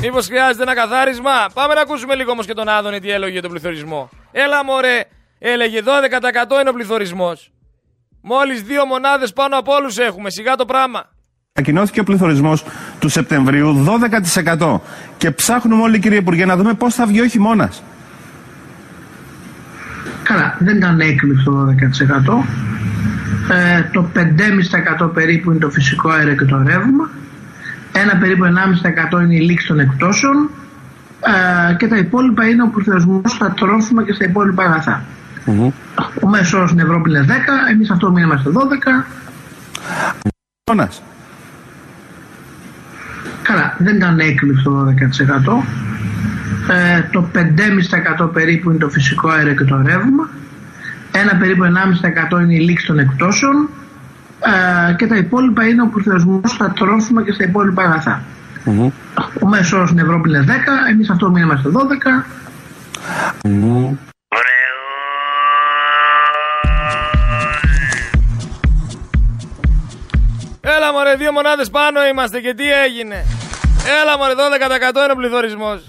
Μήπως 0.00 0.26
χρειάζεται 0.26 0.62
ένα 0.62 0.74
καθάρισμα; 0.74 1.50
Πάμε 1.54 1.74
να 1.74 1.80
ακούσουμε 1.80 2.14
λίγο 2.14 2.30
όμως 2.30 2.46
και 2.46 2.54
τον 2.54 2.68
Άδωνη 2.68 3.00
τι 3.00 3.10
έλεγε 3.10 3.32
για 3.32 3.42
τον 3.42 3.50
πληθωρισμό. 3.50 4.08
Έλα 4.32 4.64
μωρέ, 4.64 5.04
έλεγε 5.38 5.82
12% 5.84 6.60
είναι 6.60 6.70
ο 6.70 6.72
πληθωρισμός. 6.72 7.50
Μόλις 8.22 8.62
δύο 8.62 8.86
μονάδες 8.86 9.32
πάνω 9.32 9.58
από 9.58 9.74
όλους 9.74 9.98
έχουμε, 9.98 10.30
σιγά 10.30 10.56
το 10.56 10.64
πράγμα. 10.64 11.16
Ακοινώθηκε 11.58 12.00
ο 12.00 12.04
πληθωρισμός 12.04 12.64
του 12.98 13.08
Σεπτεμβρίου 13.08 13.84
12%. 14.58 14.80
Και 15.18 15.30
ψάχνουμε 15.30 15.82
όλοι, 15.82 15.98
κύριε 15.98 16.18
Υπουργέ, 16.18 16.44
να 16.44 16.56
δούμε 16.56 16.74
πώς 16.74 16.94
θα 16.94 17.06
βγει 17.06 17.20
ο 17.20 17.26
χειμώνας. 17.26 17.82
Καλά, 20.22 20.56
δεν 20.58 20.76
ήταν 20.76 21.00
έκπληξη 21.00 21.44
το 21.44 21.74
12%. 22.30 22.44
Ε, 23.50 23.82
το 23.92 24.08
5,5% 25.00 25.10
περίπου 25.14 25.50
είναι 25.50 25.60
το 25.60 25.70
φυσικό 25.70 26.10
αέριο 26.10 26.34
και 26.34 26.44
το 26.44 26.56
ρεύμα. 26.56 27.10
Ένα 27.92 28.16
περίπου 28.16 28.44
1,5% 28.44 29.20
είναι 29.22 29.34
η 29.34 29.40
λήξη 29.40 29.66
των 29.66 29.78
εκτόσεων. 29.78 30.50
Ε, 31.70 31.74
και 31.74 31.86
τα 31.86 31.96
υπόλοιπα 31.96 32.48
είναι 32.48 32.62
ο 32.62 32.68
πληθωρισμό 32.68 33.22
στα 33.26 33.52
τρόφιμα 33.52 34.04
και 34.04 34.12
στα 34.12 34.24
υπόλοιπα 34.24 34.64
αγαθά. 34.64 35.02
Mm-hmm. 35.46 35.72
Ο 36.22 36.28
μέσος 36.28 36.52
όρος 36.52 36.70
στην 36.70 36.80
Ευρώπη 36.80 37.10
είναι 37.10 37.24
10, 37.28 37.30
εμείς 37.72 37.90
αυτό 37.90 38.10
μείναμε 38.10 38.36
στο 38.36 38.52
12. 38.52 39.04
Καλά, 43.48 43.74
δεν 43.78 43.96
ήταν 43.96 44.18
έκπληξη 44.18 44.62
το 44.64 44.70
12%. 44.70 45.64
Ε, 46.70 47.02
το 47.12 47.28
5,5% 48.22 48.32
περίπου 48.32 48.70
είναι 48.70 48.78
το 48.78 48.88
φυσικό 48.88 49.28
αέριο 49.28 49.54
και 49.54 49.64
το 49.64 49.76
ρεύμα. 49.76 50.28
Ένα 51.12 51.36
περίπου 51.36 51.64
1,5% 51.64 52.40
είναι 52.40 52.54
η 52.54 52.58
λήξη 52.58 52.86
των 52.86 52.98
εκτόσεων. 52.98 53.68
Ε, 54.90 54.94
και 54.94 55.06
τα 55.06 55.16
υπόλοιπα 55.16 55.68
είναι 55.68 55.82
ο 55.82 55.86
πληθωρισμό 55.86 56.40
στα 56.44 56.72
τρόφιμα 56.72 57.22
και 57.22 57.32
στα 57.32 57.44
υπόλοιπα 57.44 57.82
αγαθά. 57.82 58.22
Mm-hmm. 58.64 58.90
Ο 59.42 59.46
μέσος 59.48 59.72
όρος 59.72 59.88
στην 59.88 60.00
Ευρώπη 60.00 60.28
είναι 60.28 60.44
10, 60.46 60.50
εμείς 60.90 61.10
αυτό 61.10 61.30
μείναμε 61.30 61.56
στο 61.56 61.70
12. 61.70 61.76
Mm-hmm. 63.42 63.96
Έλα 70.60 70.92
μωρέ, 70.92 71.14
δύο 71.16 71.32
μονάδες 71.32 71.70
πάνω 71.70 72.06
είμαστε 72.12 72.40
και 72.40 72.54
τι 72.54 72.64
έγινε. 72.86 73.24
Έλα 74.02 74.18
μωρέ, 74.18 74.34
12% 74.34 75.02
είναι 75.02 75.12
ο 75.12 75.16
πληθωρισμός. 75.16 75.86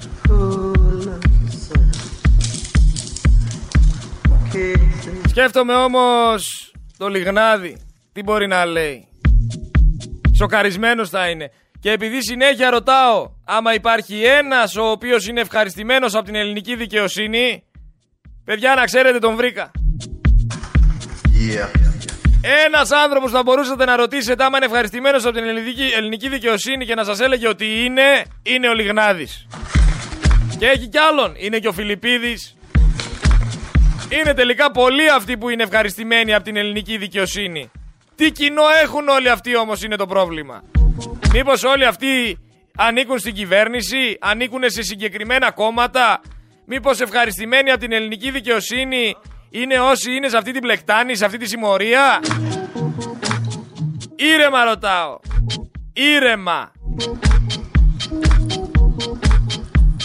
Σκέφτομαι 5.29 5.73
όμως 5.73 6.71
το 6.97 7.07
λιγνάδι. 7.07 7.77
Τι 8.13 8.23
μπορεί 8.23 8.47
να 8.47 8.65
λέει. 8.65 9.07
Σοκαρισμένος 10.37 11.09
θα 11.09 11.29
είναι. 11.29 11.51
Και 11.79 11.91
επειδή 11.91 12.23
συνέχεια 12.23 12.69
ρωτάω 12.69 13.29
άμα 13.45 13.73
υπάρχει 13.73 14.23
ένας 14.23 14.75
ο 14.75 14.83
οποίος 14.83 15.27
είναι 15.27 15.41
ευχαριστημένος 15.41 16.15
από 16.15 16.25
την 16.25 16.35
ελληνική 16.35 16.75
δικαιοσύνη, 16.75 17.63
παιδιά 18.43 18.75
να 18.75 18.85
ξέρετε 18.85 19.19
τον 19.19 19.35
βρήκα. 19.35 19.71
Yeah. 21.51 21.88
Ένας 22.41 22.91
άνθρωπος 22.91 23.31
θα 23.31 23.43
μπορούσατε 23.43 23.85
να 23.85 23.95
ρωτήσετε 23.95 24.43
άμα 24.43 24.57
είναι 24.57 24.65
ευχαριστημένος 24.65 25.25
από 25.25 25.35
την 25.35 25.43
ελληνική, 25.43 25.91
ελληνική 25.95 26.29
δικαιοσύνη 26.29 26.85
και 26.85 26.95
να 26.95 27.03
σας 27.03 27.19
έλεγε 27.19 27.47
ότι 27.47 27.83
είναι, 27.85 28.23
είναι 28.43 28.69
ο 28.69 28.73
Λιγνάδης. 28.73 29.47
Και 30.59 30.65
έχει 30.65 30.87
κι 30.87 30.97
άλλον. 30.97 31.33
Είναι 31.37 31.59
και 31.59 31.67
ο 31.67 31.71
Φιλιππίδης 31.71 32.57
Είναι 34.09 34.33
τελικά 34.33 34.71
πολλοί 34.71 35.09
αυτοί 35.09 35.37
που 35.37 35.49
είναι 35.49 35.63
ευχαριστημένοι 35.63 36.33
από 36.33 36.43
την 36.43 36.55
ελληνική 36.55 36.97
δικαιοσύνη. 36.97 37.71
Τι 38.15 38.31
κοινό 38.31 38.63
έχουν 38.83 39.07
όλοι 39.07 39.29
αυτοί 39.29 39.55
όμως 39.55 39.83
είναι 39.83 39.95
το 39.95 40.05
πρόβλημα. 40.05 40.63
Μήπως 41.33 41.63
όλοι 41.63 41.85
αυτοί 41.85 42.37
ανήκουν 42.77 43.19
στην 43.19 43.33
κυβέρνηση, 43.33 44.17
ανήκουν 44.19 44.61
σε 44.65 44.81
συγκεκριμένα 44.81 45.51
κόμματα. 45.51 46.21
Μήπως 46.65 46.99
ευχαριστημένοι 46.99 47.71
από 47.71 47.79
την 47.79 47.91
ελληνική 47.91 48.31
δικαιοσύνη 48.31 49.15
είναι 49.49 49.79
όσοι 49.79 50.15
είναι 50.15 50.29
σε 50.29 50.37
αυτή 50.37 50.51
την 50.51 50.61
πλεκτάνη, 50.61 51.15
σε 51.15 51.25
αυτή 51.25 51.37
τη 51.37 51.47
συμμορία. 51.47 52.19
Ήρεμα 54.15 54.63
ρωτάω. 54.63 55.19
Ήρεμα. 55.93 56.71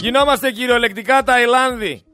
Γινόμαστε 0.00 0.50
κυριολεκτικά 0.50 1.22
Ταϊλάνδη. 1.22 2.04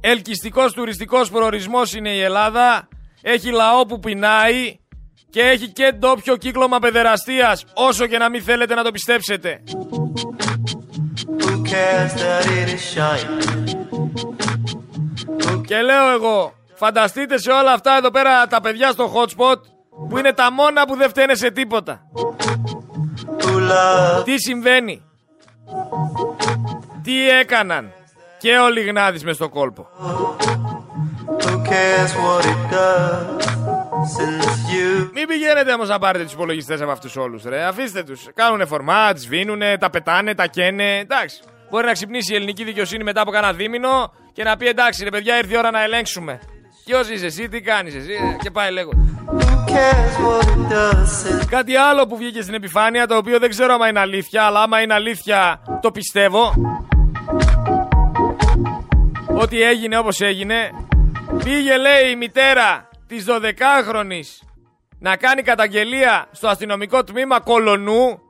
Ελκυστικός 0.00 0.72
τουριστικός 0.72 1.30
προορισμός 1.30 1.94
είναι 1.94 2.10
η 2.10 2.20
Ελλάδα. 2.20 2.88
Έχει 3.22 3.50
λαό 3.50 3.86
που 3.86 3.98
πεινάει 3.98 4.76
και 5.30 5.42
έχει 5.42 5.68
και 5.68 5.92
ντόπιο 5.98 6.36
κύκλωμα 6.36 6.78
παιδεραστίας 6.78 7.64
όσο 7.74 8.06
και 8.06 8.18
να 8.18 8.30
μην 8.30 8.42
θέλετε 8.42 8.74
να 8.74 8.82
το 8.82 8.90
πιστέψετε. 8.90 9.62
Και 15.66 15.80
λέω 15.82 16.10
εγώ, 16.10 16.54
φανταστείτε 16.76 17.38
σε 17.38 17.50
όλα 17.50 17.72
αυτά 17.72 17.96
εδώ 17.96 18.10
πέρα 18.10 18.46
τα 18.46 18.60
παιδιά 18.60 18.90
στο 18.90 19.12
hotspot 19.14 19.60
που 20.08 20.18
είναι 20.18 20.32
τα 20.32 20.52
μόνα 20.52 20.86
που 20.86 20.96
δεν 20.96 21.08
φταίνε 21.08 21.34
σε 21.34 21.50
τίποτα. 21.50 22.00
Τι 24.24 24.38
συμβαίνει; 24.40 25.02
Τι 27.02 27.30
έκαναν; 27.30 27.92
Και 28.38 28.58
ο 28.58 28.68
Λιγνάδης 28.68 29.24
μες 29.24 29.34
στο 29.36 29.48
κόλπο. 29.48 29.86
Μην 35.12 35.26
πηγαίνετε 35.26 35.72
όμως 35.72 35.88
να 35.88 35.98
πάρετε 35.98 36.24
τους 36.24 36.32
υπολογιστές 36.32 36.80
από 36.80 36.90
αυτούς 36.90 37.16
όλους, 37.16 37.42
ρε. 37.44 37.64
Αφήστε 37.64 38.02
τους. 38.02 38.28
Κάνουν 38.34 38.66
φορμάτς, 38.66 39.22
σβήνουνε, 39.22 39.78
τα 39.78 39.90
πετάνε, 39.90 40.34
τα 40.34 40.46
καίνε. 40.46 40.98
Εντάξει. 40.98 41.40
Μπορεί 41.70 41.86
να 41.86 41.92
ξυπνήσει 41.92 42.32
η 42.32 42.36
ελληνική 42.36 42.64
δικαιοσύνη 42.64 43.04
μετά 43.04 43.20
από 43.20 43.30
κανένα 43.30 43.52
δίμηνο 43.52 44.12
και 44.32 44.42
να 44.44 44.56
πει 44.56 44.66
εντάξει, 44.66 45.04
ρε 45.04 45.10
παιδιά, 45.10 45.36
ήρθε 45.36 45.54
η 45.54 45.56
ώρα 45.58 45.70
να 45.70 45.82
ελέγξουμε. 45.82 46.40
Ποιος 46.90 47.08
είσαι 47.08 47.26
εσύ, 47.26 47.48
τι 47.48 47.60
κάνεις 47.60 47.94
εσύ, 47.94 48.12
ε, 48.12 48.36
και 48.42 48.50
πάει 48.50 48.72
λέγοντα. 48.72 48.98
Κάτι 51.50 51.76
άλλο 51.76 52.06
που 52.06 52.16
βγήκε 52.16 52.42
στην 52.42 52.54
επιφάνεια, 52.54 53.06
το 53.06 53.16
οποίο 53.16 53.38
δεν 53.38 53.50
ξέρω 53.50 53.74
άμα 53.74 53.88
είναι 53.88 54.00
αλήθεια, 54.00 54.42
αλλά 54.42 54.62
άμα 54.62 54.80
είναι 54.80 54.94
αλήθεια 54.94 55.62
το 55.82 55.90
πιστεύω. 55.90 56.54
Ότι 59.26 59.62
έγινε 59.62 59.98
όπως 59.98 60.20
έγινε. 60.20 60.70
Πήγε 61.44 61.76
λέει 61.76 62.10
η 62.10 62.16
μητέρα 62.16 62.88
της 63.06 63.24
12χρονης 63.28 64.46
να 64.98 65.16
κάνει 65.16 65.42
καταγγελία 65.42 66.28
στο 66.32 66.48
αστυνομικό 66.48 67.04
τμήμα 67.04 67.40
Κολονού 67.40 68.20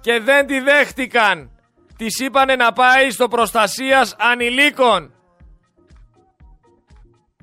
και 0.00 0.20
δεν 0.20 0.46
τη 0.46 0.60
δέχτηκαν. 0.60 1.50
Της 1.96 2.18
είπανε 2.18 2.56
να 2.56 2.72
πάει 2.72 3.10
στο 3.10 3.28
προστασίας 3.28 4.16
ανηλίκων. 4.18 5.13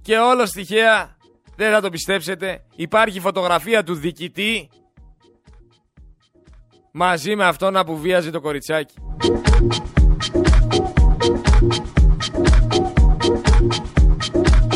Και 0.01 0.17
όλο 0.17 0.45
στοιχεία, 0.45 1.17
δεν 1.55 1.71
θα 1.71 1.81
το 1.81 1.89
πιστέψετε, 1.89 2.63
υπάρχει 2.75 3.19
φωτογραφία 3.19 3.83
του 3.83 3.93
διοικητή 3.93 4.69
μαζί 6.91 7.35
με 7.35 7.45
αυτόν 7.45 7.83
που 7.85 7.97
βίαζε 7.97 8.31
το 8.31 8.41
κοριτσάκι. 8.41 8.95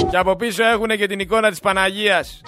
Και 0.09 0.17
από 0.17 0.35
πίσω 0.35 0.63
έχουν 0.63 0.87
και 0.87 1.07
την 1.07 1.19
εικόνα 1.19 1.49
της 1.49 1.59
Παναγίας. 1.59 2.41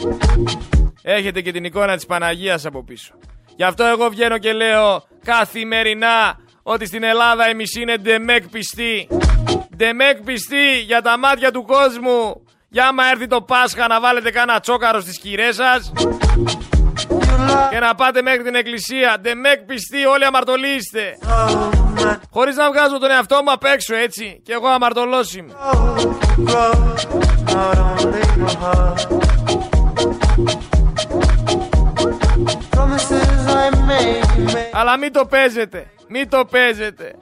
Έχετε 1.01 1.41
και 1.41 1.51
την 1.51 1.63
εικόνα 1.63 1.95
της 1.95 2.05
Παναγίας 2.05 2.65
από 2.65 2.83
πίσω. 2.83 3.13
Γι' 3.55 3.63
αυτό 3.63 3.83
εγώ 3.83 4.09
βγαίνω 4.09 4.37
και 4.37 4.53
λέω 4.53 5.03
καθημερινά 5.23 6.39
ότι 6.63 6.85
στην 6.85 7.03
Ελλάδα 7.03 7.47
εμείς 7.47 7.75
είναι 7.75 7.97
ντεμεκ 7.97 8.47
πιστοί. 8.49 9.07
Ντεμεκ 9.75 10.23
πιστοί 10.23 10.79
για 10.85 11.01
τα 11.01 11.17
μάτια 11.17 11.51
του 11.51 11.63
κόσμου. 11.63 12.46
Για 12.69 12.88
άμα 12.88 13.03
έρθει 13.12 13.27
το 13.27 13.41
Πάσχα 13.41 13.88
να 13.88 13.99
βάλετε 13.99 14.32
κάνα 14.32 14.60
τσόκαρο 14.60 14.99
στις 14.99 15.19
κυρές 15.19 15.56
σας. 15.56 15.91
Και 17.69 17.80
να 17.80 17.95
πάτε 17.95 18.21
μέχρι 18.21 18.43
την 18.43 18.56
εκκλησία. 18.56 19.17
Ντεμεκ 19.21 19.60
πιστοί 19.60 20.06
όλοι 20.06 20.25
αμαρτωλήστε. 20.25 21.17
Χωρίς 22.32 22.56
να 22.56 22.69
βγάζω 22.71 22.97
τον 22.97 23.12
εαυτό 23.12 23.41
μου 23.43 23.51
απ' 23.51 23.63
έξω 23.63 23.95
έτσι. 23.95 24.41
Και 24.45 24.53
εγώ 24.53 24.67
αμαρτωλός 24.67 25.36
είμαι. 25.36 25.53
Αλλά 34.71 34.97
μην 34.97 35.13
το 35.13 35.25
παίζετε. 35.25 35.88
Μην 36.08 36.30
το 36.30 36.45
παίζετε. 36.45 37.15